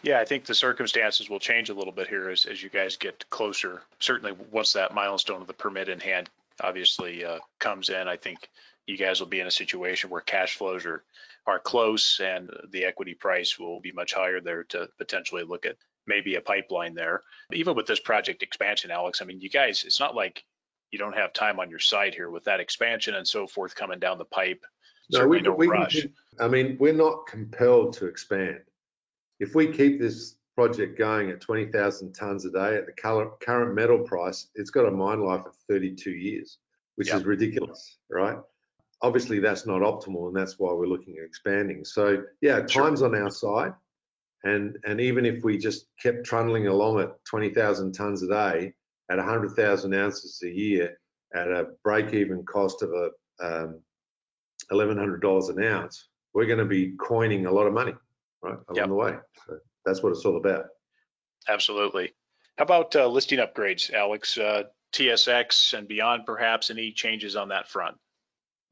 Yeah, 0.03 0.21
I 0.21 0.25
think 0.25 0.45
the 0.45 0.55
circumstances 0.55 1.31
will 1.31 1.39
change 1.39 1.71
a 1.71 1.75
little 1.75 1.93
bit 1.93 2.09
here 2.09 2.29
as, 2.29 2.45
as 2.45 2.61
you 2.61 2.69
guys 2.69 2.97
get 2.97 3.29
closer. 3.31 3.83
Certainly, 4.01 4.37
once 4.51 4.73
that 4.73 4.95
milestone 4.95 5.41
of 5.41 5.47
the 5.47 5.53
permit 5.53 5.89
in 5.89 6.01
hand 6.01 6.29
obviously 6.61 7.25
uh, 7.25 7.39
comes 7.59 7.89
in, 7.89 8.09
I 8.09 8.17
think 8.17 8.49
you 8.87 8.97
guys 8.97 9.21
will 9.21 9.29
be 9.29 9.40
in 9.40 9.47
a 9.47 9.53
situation 9.53 10.11
where 10.11 10.21
cash 10.21 10.57
flows 10.57 10.87
are 10.87 11.05
are 11.47 11.59
close 11.59 12.21
and 12.21 12.51
the 12.71 12.85
equity 12.85 13.14
price 13.14 13.59
will 13.59 13.81
be 13.81 13.92
much 13.92 14.14
higher 14.14 14.40
there 14.40 14.64
to 14.64 14.88
potentially 14.99 15.42
look 15.42 15.66
at 15.66 15.77
maybe 16.07 16.37
a 16.37 16.40
pipeline 16.40 16.95
there. 16.95 17.21
Even 17.53 17.75
with 17.75 17.87
this 17.87 18.01
project 18.01 18.42
expansion, 18.42 18.90
Alex, 18.90 19.21
I 19.21 19.25
mean, 19.25 19.40
you 19.40 19.51
guys, 19.51 19.85
it's 19.85 20.01
not 20.01 20.14
like 20.14 20.45
you 20.90 20.99
don't 20.99 21.16
have 21.16 21.33
time 21.33 21.59
on 21.59 21.71
your 21.71 21.79
side 21.79 22.14
here 22.14 22.31
with 22.31 22.45
that 22.45 22.61
expansion 22.61 23.14
and 23.14 23.27
so 23.27 23.47
forth 23.47 23.75
coming 23.75 23.99
down 23.99 24.18
the 24.18 24.25
pipe. 24.25 24.62
No, 25.11 25.27
we, 25.27 25.40
no 25.40 25.53
we 25.53 25.66
rush. 25.66 26.07
I 26.38 26.49
mean, 26.49 26.77
we're 26.79 26.92
not 26.92 27.27
compelled 27.27 27.95
to 27.95 28.07
expand. 28.07 28.61
If 29.40 29.55
we 29.55 29.66
keep 29.73 30.01
this 30.01 30.37
project 30.55 30.97
going 30.99 31.31
at 31.31 31.40
20,000 31.40 32.12
tons 32.12 32.45
a 32.45 32.51
day 32.51 32.77
at 32.77 32.87
the 32.87 32.92
current 33.40 33.75
metal 33.75 33.99
price, 34.01 34.49
it's 34.55 34.71
got 34.71 34.87
a 34.87 34.90
mine 34.90 35.21
life 35.21 35.45
of 35.45 35.57
32 35.68 36.11
years, 36.11 36.59
which 36.97 37.09
yep. 37.09 37.16
is 37.16 37.25
ridiculous, 37.25 37.99
right? 38.11 38.38
Obviously 39.03 39.41
that's 39.41 39.67
not 39.67 39.81
optimal 39.81 40.29
and 40.29 40.37
that's 40.37 40.59
why 40.59 40.73
we're 40.73 40.87
looking 40.87 41.17
at 41.19 41.25
expanding. 41.25 41.85
So 41.85 42.23
yeah, 42.41 42.61
time's 42.61 43.01
sure. 43.01 43.09
on 43.09 43.21
our 43.21 43.31
side. 43.31 43.75
And, 44.45 44.77
and 44.85 45.01
even 45.01 45.27
if 45.27 45.45
we 45.45 45.59
just 45.59 45.87
kept 46.01 46.25
trundling 46.25 46.67
along 46.67 47.01
at 47.01 47.25
20,000 47.27 47.93
tons 47.93 48.23
a 48.23 48.29
day 48.29 48.75
at 49.11 49.19
100,000 49.19 49.95
ounces 49.95 50.41
a 50.45 50.49
year 50.49 50.99
at 51.35 51.49
a 51.49 51.69
break-even 51.85 52.45
cost 52.45 52.83
of 52.83 52.91
a 52.91 53.11
um, 53.45 53.81
$1,100 54.71 55.51
an 55.51 55.65
ounce, 55.65 56.09
we're 56.35 56.47
going 56.47 56.59
to 56.59 56.65
be 56.65 56.93
coining 56.93 57.47
a 57.47 57.53
lot 57.53 57.67
of 57.67 57.73
money 57.73 57.95
right 58.43 58.59
along 58.69 58.77
yep. 58.77 58.88
the 58.88 58.95
way. 58.95 59.15
So 59.47 59.59
that's 59.85 60.03
what 60.03 60.11
it's 60.11 60.25
all 60.25 60.37
about. 60.37 60.67
Absolutely. 61.49 62.12
How 62.59 62.65
about 62.65 62.95
uh, 62.97 63.07
listing 63.09 63.38
upgrades, 63.38 63.93
Alex? 63.93 64.38
Uh, 64.38 64.65
TSX 64.93 65.77
and 65.77 65.88
beyond, 65.88 66.27
perhaps 66.27 66.71
any 66.71 66.93
changes 66.93 67.35
on 67.35 67.49
that 67.49 67.69
front? 67.69 67.97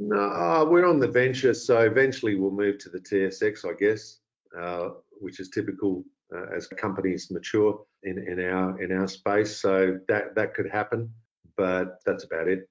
No, 0.03 0.17
uh, 0.17 0.65
we're 0.65 0.87
on 0.87 0.99
the 0.99 1.07
venture, 1.07 1.53
so 1.53 1.81
eventually 1.81 2.35
we'll 2.35 2.51
move 2.51 2.79
to 2.79 2.89
the 2.89 2.99
TSX, 2.99 3.69
I 3.69 3.75
guess, 3.79 4.21
uh, 4.59 4.89
which 5.21 5.41
is 5.41 5.51
typical 5.51 6.03
uh, 6.35 6.47
as 6.57 6.67
companies 6.69 7.31
mature 7.31 7.85
in, 8.03 8.17
in 8.17 8.43
our 8.43 8.83
in 8.83 8.93
our 8.93 9.07
space. 9.07 9.59
So 9.59 9.99
that 10.09 10.35
that 10.37 10.55
could 10.55 10.71
happen, 10.71 11.13
but 11.55 11.99
that's 12.07 12.25
about 12.25 12.49
it. 12.49 12.67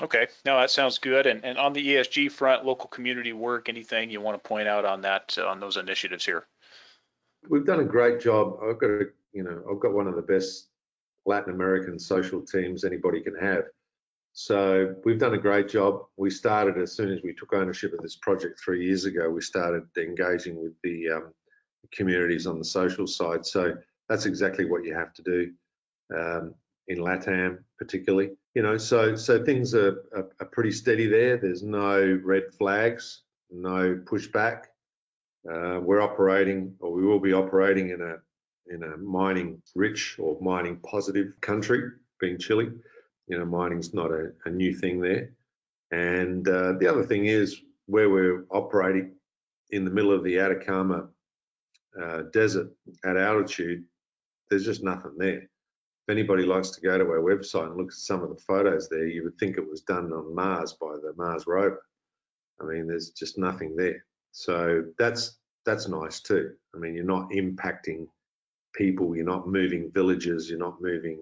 Okay, 0.00 0.26
no, 0.46 0.58
that 0.58 0.70
sounds 0.70 0.96
good. 0.96 1.26
And 1.26 1.44
and 1.44 1.58
on 1.58 1.74
the 1.74 1.86
ESG 1.86 2.32
front, 2.32 2.64
local 2.64 2.88
community 2.88 3.34
work, 3.34 3.68
anything 3.68 4.08
you 4.08 4.22
want 4.22 4.42
to 4.42 4.48
point 4.48 4.68
out 4.68 4.86
on 4.86 5.02
that 5.02 5.36
on 5.36 5.60
those 5.60 5.76
initiatives 5.76 6.24
here? 6.24 6.46
We've 7.46 7.66
done 7.66 7.80
a 7.80 7.84
great 7.84 8.22
job. 8.22 8.58
I've 8.66 8.78
got 8.78 8.88
a, 8.88 9.04
you 9.34 9.42
know 9.42 9.62
I've 9.70 9.80
got 9.80 9.92
one 9.92 10.06
of 10.06 10.16
the 10.16 10.22
best 10.22 10.68
Latin 11.26 11.52
American 11.52 11.98
social 11.98 12.40
teams 12.40 12.84
anybody 12.84 13.20
can 13.20 13.36
have 13.36 13.64
so 14.38 14.94
we've 15.04 15.18
done 15.18 15.32
a 15.34 15.38
great 15.38 15.68
job. 15.68 16.02
We 16.16 16.28
started 16.30 16.76
as 16.76 16.92
soon 16.92 17.10
as 17.10 17.22
we 17.22 17.32
took 17.32 17.54
ownership 17.54 17.94
of 17.94 18.02
this 18.02 18.16
project 18.16 18.60
three 18.60 18.84
years 18.84 19.06
ago. 19.06 19.30
We 19.30 19.40
started 19.40 19.84
engaging 19.96 20.62
with 20.62 20.74
the 20.82 21.08
um, 21.10 21.32
communities 21.90 22.46
on 22.46 22.58
the 22.58 22.64
social 22.64 23.06
side. 23.06 23.46
So 23.46 23.74
that's 24.08 24.26
exactly 24.26 24.66
what 24.66 24.84
you 24.84 24.94
have 24.94 25.14
to 25.14 25.22
do. 25.22 25.52
Um, 26.14 26.54
in 26.88 26.98
LATAM 26.98 27.58
particularly. 27.78 28.30
You 28.54 28.62
know, 28.62 28.78
so 28.78 29.16
so 29.16 29.44
things 29.44 29.74
are, 29.74 30.04
are, 30.14 30.28
are 30.40 30.46
pretty 30.46 30.72
steady 30.72 31.06
there. 31.06 31.36
There's 31.36 31.62
no 31.62 32.20
red 32.24 32.44
flags, 32.58 33.22
no 33.50 34.00
pushback. 34.04 34.64
Uh, 35.50 35.80
we're 35.80 36.00
operating, 36.00 36.74
or 36.80 36.92
we 36.92 37.04
will 37.04 37.20
be 37.20 37.32
operating 37.32 37.90
in 37.90 38.00
a 38.00 38.16
in 38.72 38.82
a 38.82 38.96
mining 38.96 39.62
rich 39.74 40.16
or 40.18 40.38
mining 40.40 40.76
positive 40.78 41.32
country, 41.40 41.90
being 42.20 42.38
Chile. 42.38 42.70
You 43.26 43.38
know, 43.38 43.44
mining's 43.44 43.92
not 43.92 44.10
a, 44.10 44.32
a 44.44 44.50
new 44.50 44.74
thing 44.74 45.00
there. 45.00 45.30
And 45.90 46.46
uh, 46.48 46.74
the 46.78 46.88
other 46.88 47.04
thing 47.04 47.26
is 47.26 47.60
where 47.86 48.10
we're 48.10 48.44
operating 48.50 49.12
in 49.70 49.84
the 49.84 49.90
middle 49.90 50.12
of 50.12 50.24
the 50.24 50.38
Atacama 50.38 51.08
uh, 52.00 52.22
desert 52.32 52.68
at 53.04 53.16
altitude, 53.16 53.84
there's 54.50 54.64
just 54.64 54.82
nothing 54.82 55.14
there. 55.16 55.42
If 56.08 56.12
anybody 56.12 56.44
likes 56.44 56.70
to 56.70 56.80
go 56.80 56.96
to 56.96 57.04
our 57.04 57.20
website 57.20 57.66
and 57.66 57.76
look 57.76 57.88
at 57.88 57.94
some 57.94 58.22
of 58.22 58.28
the 58.28 58.42
photos 58.46 58.88
there, 58.88 59.06
you 59.06 59.24
would 59.24 59.38
think 59.38 59.56
it 59.56 59.68
was 59.68 59.80
done 59.80 60.12
on 60.12 60.34
Mars 60.34 60.74
by 60.74 60.94
the 61.02 61.12
Mars 61.16 61.46
rover. 61.46 61.82
I 62.60 62.64
mean, 62.64 62.86
there's 62.86 63.10
just 63.10 63.38
nothing 63.38 63.74
there. 63.76 64.04
So 64.32 64.84
that's 64.98 65.38
that's 65.64 65.88
nice 65.88 66.20
too. 66.20 66.52
I 66.74 66.78
mean, 66.78 66.94
you're 66.94 67.04
not 67.04 67.30
impacting 67.30 68.06
people, 68.74 69.16
you're 69.16 69.24
not 69.24 69.48
moving 69.48 69.90
villages, 69.92 70.48
you're 70.48 70.58
not 70.58 70.80
moving, 70.80 71.18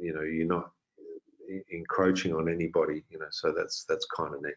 you 0.00 0.14
know, 0.14 0.22
you're 0.22 0.46
not 0.46 0.70
encroaching 1.70 2.34
on 2.34 2.48
anybody, 2.48 3.04
you 3.10 3.18
know. 3.18 3.26
So 3.30 3.52
that's 3.56 3.84
that's 3.88 4.06
kind 4.06 4.34
of 4.34 4.42
neat. 4.42 4.54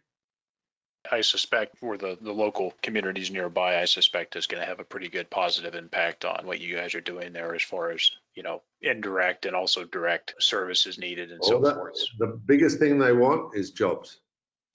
I 1.12 1.22
suspect 1.22 1.78
for 1.78 1.98
the, 1.98 2.18
the 2.20 2.34
local 2.34 2.74
communities 2.82 3.32
nearby, 3.32 3.80
I 3.80 3.86
suspect 3.86 4.36
is 4.36 4.48
going 4.48 4.62
to 4.62 4.68
have 4.68 4.80
a 4.80 4.84
pretty 4.84 5.08
good 5.08 5.30
positive 5.30 5.76
impact 5.76 6.26
on 6.26 6.46
what 6.46 6.60
you 6.60 6.76
guys 6.76 6.96
are 6.96 7.02
doing 7.02 7.34
there 7.34 7.56
as 7.56 7.64
far 7.64 7.92
as, 7.92 8.12
you 8.36 8.44
know, 8.44 8.62
indirect 8.82 9.46
and 9.46 9.56
also 9.56 9.86
direct 9.86 10.36
services 10.40 10.98
needed 10.98 11.32
and 11.32 11.40
well, 11.42 11.64
so 11.64 11.76
forth. 11.76 11.96
The 12.20 12.28
biggest 12.46 12.80
thing 12.80 13.00
they 13.00 13.14
want 13.14 13.56
is 13.56 13.72
jobs. 13.72 14.20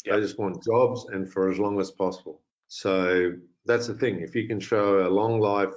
Yep. 0.05 0.14
They 0.14 0.20
just 0.22 0.38
want 0.38 0.64
jobs 0.64 1.07
and 1.12 1.31
for 1.31 1.51
as 1.51 1.59
long 1.59 1.79
as 1.81 1.90
possible. 1.90 2.40
So 2.68 3.33
that's 3.66 3.87
the 3.87 3.94
thing. 3.94 4.20
If 4.20 4.35
you 4.35 4.48
can 4.48 4.59
show 4.59 5.07
a 5.07 5.11
long 5.11 5.38
life 5.38 5.75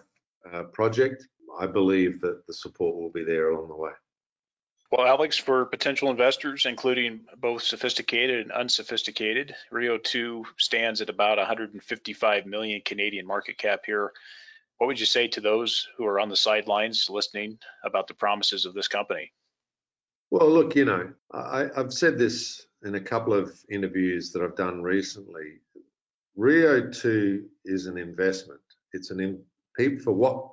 uh, 0.51 0.63
project, 0.63 1.27
I 1.59 1.67
believe 1.67 2.21
that 2.21 2.45
the 2.47 2.53
support 2.53 2.95
will 2.95 3.11
be 3.11 3.23
there 3.23 3.49
along 3.49 3.69
the 3.69 3.75
way. 3.75 3.91
Well, 4.91 5.07
Alex, 5.07 5.37
for 5.37 5.65
potential 5.65 6.11
investors, 6.11 6.65
including 6.65 7.21
both 7.37 7.63
sophisticated 7.63 8.41
and 8.41 8.51
unsophisticated, 8.51 9.55
Rio 9.71 9.97
2 9.97 10.45
stands 10.57 11.01
at 11.01 11.09
about 11.09 11.37
155 11.37 12.45
million 12.45 12.81
Canadian 12.85 13.25
market 13.25 13.57
cap 13.57 13.81
here. 13.85 14.11
What 14.77 14.87
would 14.87 14.99
you 14.99 15.05
say 15.05 15.27
to 15.29 15.41
those 15.41 15.87
who 15.97 16.05
are 16.05 16.19
on 16.19 16.29
the 16.29 16.35
sidelines 16.35 17.09
listening 17.09 17.57
about 17.83 18.07
the 18.07 18.13
promises 18.13 18.65
of 18.65 18.73
this 18.73 18.87
company? 18.87 19.31
Well, 20.29 20.49
look, 20.49 20.75
you 20.75 20.85
know, 20.85 21.11
I, 21.33 21.67
have 21.75 21.93
said 21.93 22.17
this 22.17 22.65
in 22.83 22.95
a 22.95 23.01
couple 23.01 23.33
of 23.33 23.57
interviews 23.69 24.31
that 24.31 24.43
I've 24.43 24.55
done 24.55 24.83
recently. 24.83 25.59
Rio 26.35 26.89
2 26.89 27.45
is 27.65 27.87
an 27.87 27.97
investment. 27.97 28.61
It's 28.93 29.09
an 29.11 29.19
in, 29.19 29.99
for 29.99 30.11
what 30.11 30.51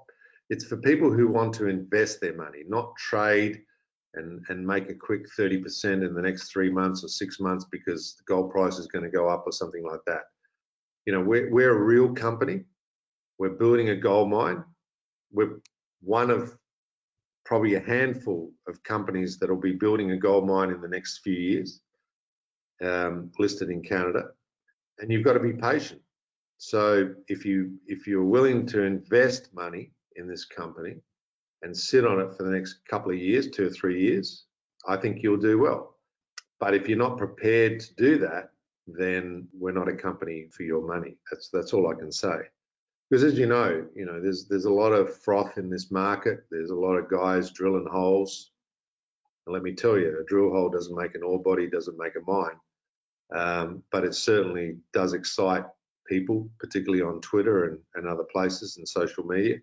it's 0.49 0.65
for 0.65 0.77
people 0.77 1.13
who 1.13 1.29
want 1.29 1.55
to 1.55 1.67
invest 1.67 2.21
their 2.21 2.35
money, 2.35 2.63
not 2.67 2.97
trade 2.97 3.63
and, 4.15 4.45
and 4.49 4.67
make 4.67 4.91
a 4.91 4.95
quick 4.95 5.27
30% 5.39 6.07
in 6.07 6.15
the 6.15 6.23
next 6.23 6.51
three 6.51 6.71
months 6.71 7.03
or 7.05 7.09
six 7.09 7.41
months 7.41 7.67
because 7.71 8.15
the 8.17 8.25
gold 8.27 8.51
price 8.51 8.79
is 8.79 8.87
going 8.87 9.05
to 9.05 9.11
go 9.11 9.29
up 9.29 9.45
or 9.47 9.53
something 9.53 9.85
like 9.85 10.01
that. 10.07 10.23
You 11.07 11.15
know, 11.15 11.21
we're, 11.21 11.51
we're 11.51 11.75
a 11.75 11.85
real 11.85 12.13
company. 12.13 12.65
We're 13.39 13.51
building 13.51 13.89
a 13.89 13.97
gold 13.97 14.31
mine. 14.31 14.65
We're 15.33 15.61
one 16.03 16.31
of 16.31 16.57
probably 17.45 17.75
a 17.75 17.81
handful 17.81 18.53
of 18.69 18.83
companies 18.83 19.39
that 19.39 19.49
will 19.49 19.61
be 19.61 19.73
building 19.73 20.13
a 20.13 20.17
gold 20.17 20.47
mine 20.47 20.71
in 20.71 20.81
the 20.81 20.89
next 20.89 21.19
few 21.19 21.35
years, 21.35 21.81
um, 22.83 23.31
listed 23.39 23.71
in 23.71 23.83
Canada. 23.83 24.29
And 24.99 25.11
you've 25.11 25.25
got 25.25 25.33
to 25.33 25.41
be 25.41 25.55
patient. 25.55 26.01
So 26.59 27.13
if 27.27 27.45
you 27.45 27.73
if 27.87 28.07
you're 28.07 28.23
willing 28.23 28.67
to 28.67 28.83
invest 28.83 29.53
money 29.53 29.91
in 30.15 30.29
this 30.29 30.45
company, 30.45 31.01
and 31.63 31.77
sit 31.77 32.07
on 32.07 32.21
it 32.21 32.35
for 32.35 32.43
the 32.43 32.51
next 32.51 32.81
couple 32.89 33.13
of 33.13 33.19
years, 33.19 33.49
two 33.51 33.67
or 33.67 33.71
three 33.71 34.01
years, 34.01 34.45
I 34.87 34.97
think 34.97 35.23
you'll 35.23 35.37
do 35.37 35.59
well. 35.59 35.97
But 36.59 36.75
if 36.75 36.89
you're 36.89 36.99
not 36.99 37.19
prepared 37.19 37.81
to 37.81 37.95
do 37.95 38.19
that, 38.19 38.51
then 38.87 39.49
we're 39.53 39.73
not 39.73 39.89
a 39.89 39.95
company 39.95 40.49
for 40.51 40.65
your 40.65 40.87
money. 40.87 41.17
That's 41.31 41.49
that's 41.49 41.73
all 41.73 41.89
I 41.91 41.95
can 41.95 42.11
say. 42.11 42.37
Because 43.09 43.25
as 43.25 43.39
you 43.39 43.47
know, 43.47 43.87
you 43.95 44.07
know, 44.07 44.21
there's 44.21 44.47
there's 44.47 44.65
a 44.65 44.73
lot 44.73 44.93
of 44.93 45.17
froth 45.23 45.59
in 45.59 45.71
this 45.71 45.91
market. 45.91 46.45
There's 46.51 46.71
a 46.71 46.75
lot 46.75 46.95
of 46.95 47.11
guys 47.11 47.51
drilling 47.51 47.87
holes. 47.91 48.51
And 49.47 49.53
let 49.53 49.63
me 49.63 49.75
tell 49.75 49.99
you, 49.99 50.19
a 50.21 50.25
drill 50.25 50.51
hole 50.51 50.71
doesn't 50.71 50.97
make 50.97 51.15
an 51.15 51.23
ore 51.23 51.43
body, 51.43 51.69
doesn't 51.69 51.99
make 51.99 52.15
a 52.17 52.31
mine. 52.31 52.59
Um, 53.35 53.83
but 53.91 54.05
it 54.05 54.15
certainly 54.15 54.77
does 54.93 55.15
excite 55.15 55.65
people, 56.07 56.49
particularly 56.59 57.03
on 57.03 57.21
Twitter 57.21 57.65
and, 57.65 57.79
and 57.95 58.07
other 58.07 58.25
places 58.25 58.77
and 58.77 58.89
social 58.89 59.25
media. 59.25 59.59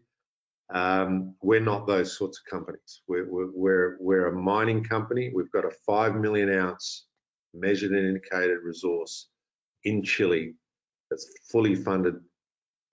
Um, 0.71 1.36
we're 1.41 1.60
not 1.60 1.88
those 1.88 2.15
sorts 2.17 2.39
of 2.39 2.49
companies. 2.49 3.01
We're, 3.08 3.25
we're, 3.29 3.97
we're 3.99 4.27
a 4.27 4.36
mining 4.36 4.84
company. 4.84 5.32
We've 5.34 5.51
got 5.51 5.65
a 5.65 5.71
5 5.86 6.15
million 6.15 6.53
ounce 6.53 7.05
measured 7.53 7.91
and 7.91 8.08
indicated 8.08 8.60
resource 8.63 9.29
in 9.84 10.03
Chile 10.03 10.53
that's 11.10 11.27
fully 11.51 11.75
funded 11.75 12.15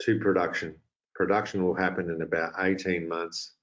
to 0.03 0.19
production. 0.19 0.75
Production 1.15 1.65
will 1.65 1.75
happen 1.75 2.11
in 2.11 2.23
about 2.23 2.53
18 2.59 3.09
months 3.09 3.57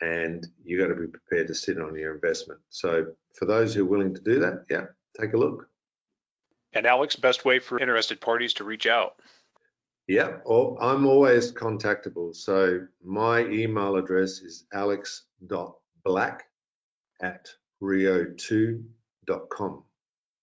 and 0.00 0.46
you've 0.64 0.80
got 0.80 0.88
to 0.92 1.00
be 1.00 1.06
prepared 1.06 1.46
to 1.48 1.54
sit 1.54 1.80
on 1.80 1.96
your 1.96 2.14
investment. 2.14 2.60
So 2.70 3.06
for 3.38 3.46
those 3.46 3.74
who 3.74 3.82
are 3.82 3.88
willing 3.88 4.14
to 4.14 4.20
do 4.20 4.40
that, 4.40 4.64
yeah, 4.68 4.86
take 5.18 5.32
a 5.32 5.36
look. 5.36 5.68
And 6.72 6.86
Alex, 6.86 7.16
best 7.16 7.44
way 7.44 7.58
for 7.58 7.78
interested 7.78 8.20
parties 8.20 8.54
to 8.54 8.64
reach 8.64 8.86
out? 8.86 9.16
Yeah, 10.08 10.38
I'm 10.46 11.06
always 11.06 11.52
contactable. 11.52 12.34
So 12.34 12.86
my 13.04 13.40
email 13.46 13.96
address 13.96 14.40
is 14.40 14.66
alex.black 14.72 16.44
at 17.22 17.48
rio2.com. 17.82 18.84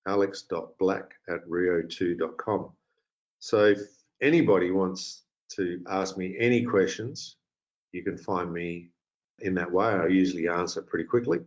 alex.black 0.08 1.14
at 1.28 1.48
rio2.com. 1.48 2.72
So 3.40 3.66
if 3.66 3.80
anybody 4.22 4.72
wants 4.72 5.24
to 5.56 5.82
ask 5.90 6.18
me 6.18 6.36
any 6.40 6.64
questions, 6.64 7.36
you 7.92 8.04
can 8.04 8.18
find 8.18 8.52
me 8.52 8.92
in 9.40 9.56
that 9.56 9.72
way. 9.72 9.86
I 9.86 10.08
usually 10.08 10.48
answer 10.48 10.82
pretty 10.82 11.06
quickly. 11.06 11.40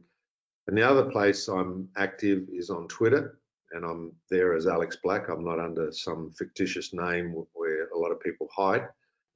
And 0.66 0.76
the 0.76 0.88
other 0.88 1.10
place 1.10 1.48
I'm 1.48 1.88
active 1.96 2.48
is 2.52 2.70
on 2.70 2.88
Twitter, 2.88 3.38
and 3.72 3.84
I'm 3.84 4.12
there 4.30 4.54
as 4.54 4.66
Alex 4.66 4.96
Black. 5.02 5.28
I'm 5.28 5.44
not 5.44 5.58
under 5.58 5.90
some 5.92 6.30
fictitious 6.30 6.92
name 6.92 7.34
where 7.52 7.71
lot 8.02 8.12
of 8.12 8.20
people 8.20 8.48
hide. 8.54 8.86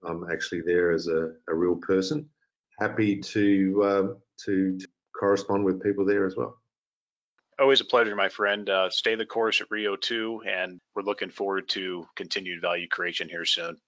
I'm 0.05 0.31
actually 0.31 0.62
there 0.64 0.92
as 0.92 1.09
a, 1.09 1.33
a 1.48 1.55
real 1.55 1.76
person. 1.76 2.29
Happy 2.79 3.20
to, 3.20 3.85
um, 3.85 4.16
to, 4.44 4.79
to 4.79 4.88
correspond 5.18 5.64
with 5.64 5.83
people 5.83 6.05
there 6.05 6.26
as 6.26 6.37
well. 6.37 6.59
Always 7.59 7.81
a 7.81 7.87
pleasure, 7.87 8.14
my 8.14 8.29
friend. 8.29 8.68
Uh, 8.68 8.90
stay 8.90 9.14
the 9.14 9.24
course 9.24 9.62
at 9.62 9.70
Rio 9.70 9.96
2, 9.96 10.42
and 10.46 10.79
we're 10.94 11.02
looking 11.02 11.31
forward 11.31 11.68
to 11.70 12.07
continued 12.14 12.61
value 12.61 12.87
creation 12.87 13.31
here 13.31 13.46
soon. 13.46 13.79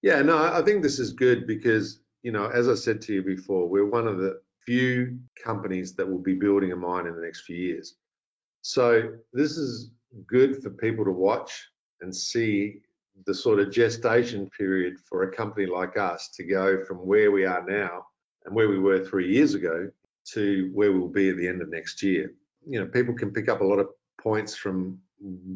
Yeah, 0.00 0.22
no, 0.22 0.38
I 0.38 0.62
think 0.62 0.82
this 0.82 0.98
is 0.98 1.12
good 1.12 1.46
because, 1.46 2.00
you 2.22 2.32
know, 2.32 2.46
as 2.46 2.68
I 2.68 2.74
said 2.74 3.02
to 3.02 3.12
you 3.12 3.22
before, 3.22 3.68
we're 3.68 3.86
one 3.86 4.06
of 4.06 4.18
the 4.18 4.40
few 4.64 5.18
companies 5.42 5.94
that 5.96 6.08
will 6.08 6.22
be 6.22 6.34
building 6.34 6.72
a 6.72 6.76
mine 6.76 7.06
in 7.06 7.14
the 7.14 7.22
next 7.22 7.42
few 7.42 7.56
years. 7.56 7.96
So 8.62 9.12
this 9.32 9.58
is 9.58 9.90
good 10.26 10.62
for 10.62 10.70
people 10.70 11.04
to 11.04 11.10
watch 11.10 11.68
and 12.00 12.14
see 12.14 12.80
the 13.26 13.34
sort 13.34 13.60
of 13.60 13.70
gestation 13.70 14.50
period 14.50 14.98
for 14.98 15.22
a 15.22 15.32
company 15.34 15.66
like 15.66 15.96
us 15.96 16.28
to 16.30 16.44
go 16.44 16.84
from 16.84 16.98
where 16.98 17.30
we 17.30 17.44
are 17.44 17.64
now 17.66 18.06
and 18.44 18.54
where 18.54 18.68
we 18.68 18.78
were 18.78 19.04
three 19.04 19.32
years 19.32 19.54
ago 19.54 19.90
to 20.32 20.70
where 20.74 20.92
we'll 20.92 21.08
be 21.08 21.30
at 21.30 21.36
the 21.36 21.46
end 21.46 21.62
of 21.62 21.70
next 21.70 22.02
year. 22.02 22.32
You 22.66 22.80
know, 22.80 22.86
people 22.86 23.14
can 23.14 23.32
pick 23.32 23.48
up 23.48 23.60
a 23.60 23.64
lot 23.64 23.78
of 23.78 23.88
points 24.20 24.56
from 24.56 24.98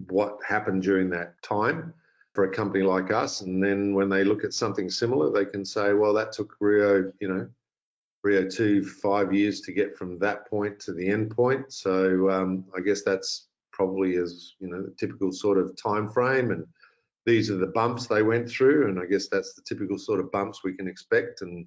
what 0.09 0.39
happened 0.47 0.83
during 0.83 1.11
that 1.11 1.41
time 1.43 1.93
for 2.35 2.45
a 2.45 2.55
company 2.55 2.85
like 2.85 3.11
us. 3.11 3.41
And 3.41 3.63
then 3.63 3.95
when 3.95 4.09
they 4.09 4.25
look 4.25 4.45
at 4.45 4.55
something 4.55 4.89
similar, 4.91 5.31
they 5.31 5.45
can 5.45 5.65
say, 5.65 5.93
well, 5.95 6.13
that 6.15 6.33
took 6.33 6.55
Rio, 6.61 7.13
you 7.21 7.29
know, 7.29 7.49
Rio 8.23 8.49
2 8.49 8.85
five 8.85 9.33
years 9.33 9.61
to 9.63 9.73
get 9.73 9.97
from 9.97 10.19
that 10.19 10.49
point 10.49 10.79
to 10.81 10.93
the 10.93 11.09
end 11.09 11.35
point. 11.35 11.73
So 11.73 12.31
um, 12.31 12.65
I 12.77 12.81
guess 12.81 13.03
that's 13.03 13.49
probably 13.79 14.17
as 14.17 14.55
you 14.59 14.69
know 14.69 14.83
the 14.83 14.91
typical 14.99 15.31
sort 15.31 15.57
of 15.57 15.77
time 15.81 16.11
frame 16.11 16.51
and 16.51 16.67
these 17.29 17.51
are 17.51 17.59
the 17.59 17.67
bumps 17.67 18.07
they 18.07 18.23
went 18.23 18.49
through 18.49 18.89
and 18.89 18.99
I 18.99 19.05
guess 19.05 19.29
that's 19.29 19.53
the 19.53 19.61
typical 19.63 19.99
sort 19.99 20.19
of 20.19 20.33
bumps 20.33 20.65
we 20.65 20.75
can 20.75 20.89
expect 20.89 21.43
and 21.43 21.67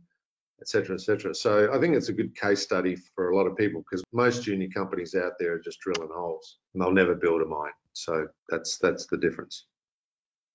etc 0.60 0.96
etc 0.96 1.36
so 1.36 1.72
I 1.72 1.80
think 1.80 1.96
it's 1.96 2.10
a 2.10 2.14
good 2.14 2.36
case 2.36 2.62
study 2.62 2.96
for 2.96 3.30
a 3.30 3.36
lot 3.36 3.46
of 3.46 3.56
people 3.56 3.82
because 3.82 4.04
most 4.12 4.44
junior 4.44 4.70
companies 4.70 5.14
out 5.14 5.34
there 5.40 5.54
are 5.54 5.60
just 5.60 5.80
drilling 5.80 6.10
holes 6.12 6.58
and 6.74 6.82
they'll 6.82 6.92
never 6.92 7.14
build 7.14 7.44
a 7.44 7.46
mine 7.46 7.78
so 7.94 8.28
that's 8.50 8.80
that's 8.80 9.06
the 9.06 9.18
difference 9.18 9.66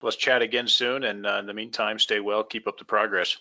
let's 0.02 0.16
chat 0.16 0.42
again 0.42 0.66
soon 0.66 1.04
and 1.04 1.24
uh, 1.24 1.38
in 1.38 1.46
the 1.46 1.54
meantime 1.54 2.00
stay 2.00 2.18
well 2.18 2.42
keep 2.42 2.66
up 2.66 2.78
the 2.78 2.84
progress 2.84 3.36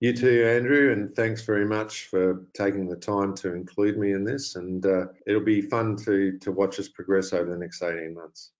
You 0.00 0.14
too, 0.16 0.46
Andrew, 0.46 0.92
and 0.92 1.14
thanks 1.14 1.42
very 1.42 1.66
much 1.66 2.06
for 2.06 2.46
taking 2.54 2.88
the 2.88 2.96
time 2.96 3.34
to 3.36 3.52
include 3.52 3.98
me 3.98 4.14
in 4.14 4.24
this. 4.24 4.56
And 4.56 4.86
uh, 4.86 5.08
it'll 5.26 5.44
be 5.44 5.60
fun 5.60 5.94
to 6.06 6.38
to 6.38 6.50
watch 6.52 6.80
us 6.80 6.88
progress 6.88 7.34
over 7.34 7.50
the 7.50 7.58
next 7.58 7.82
18 7.82 8.14
months. 8.14 8.52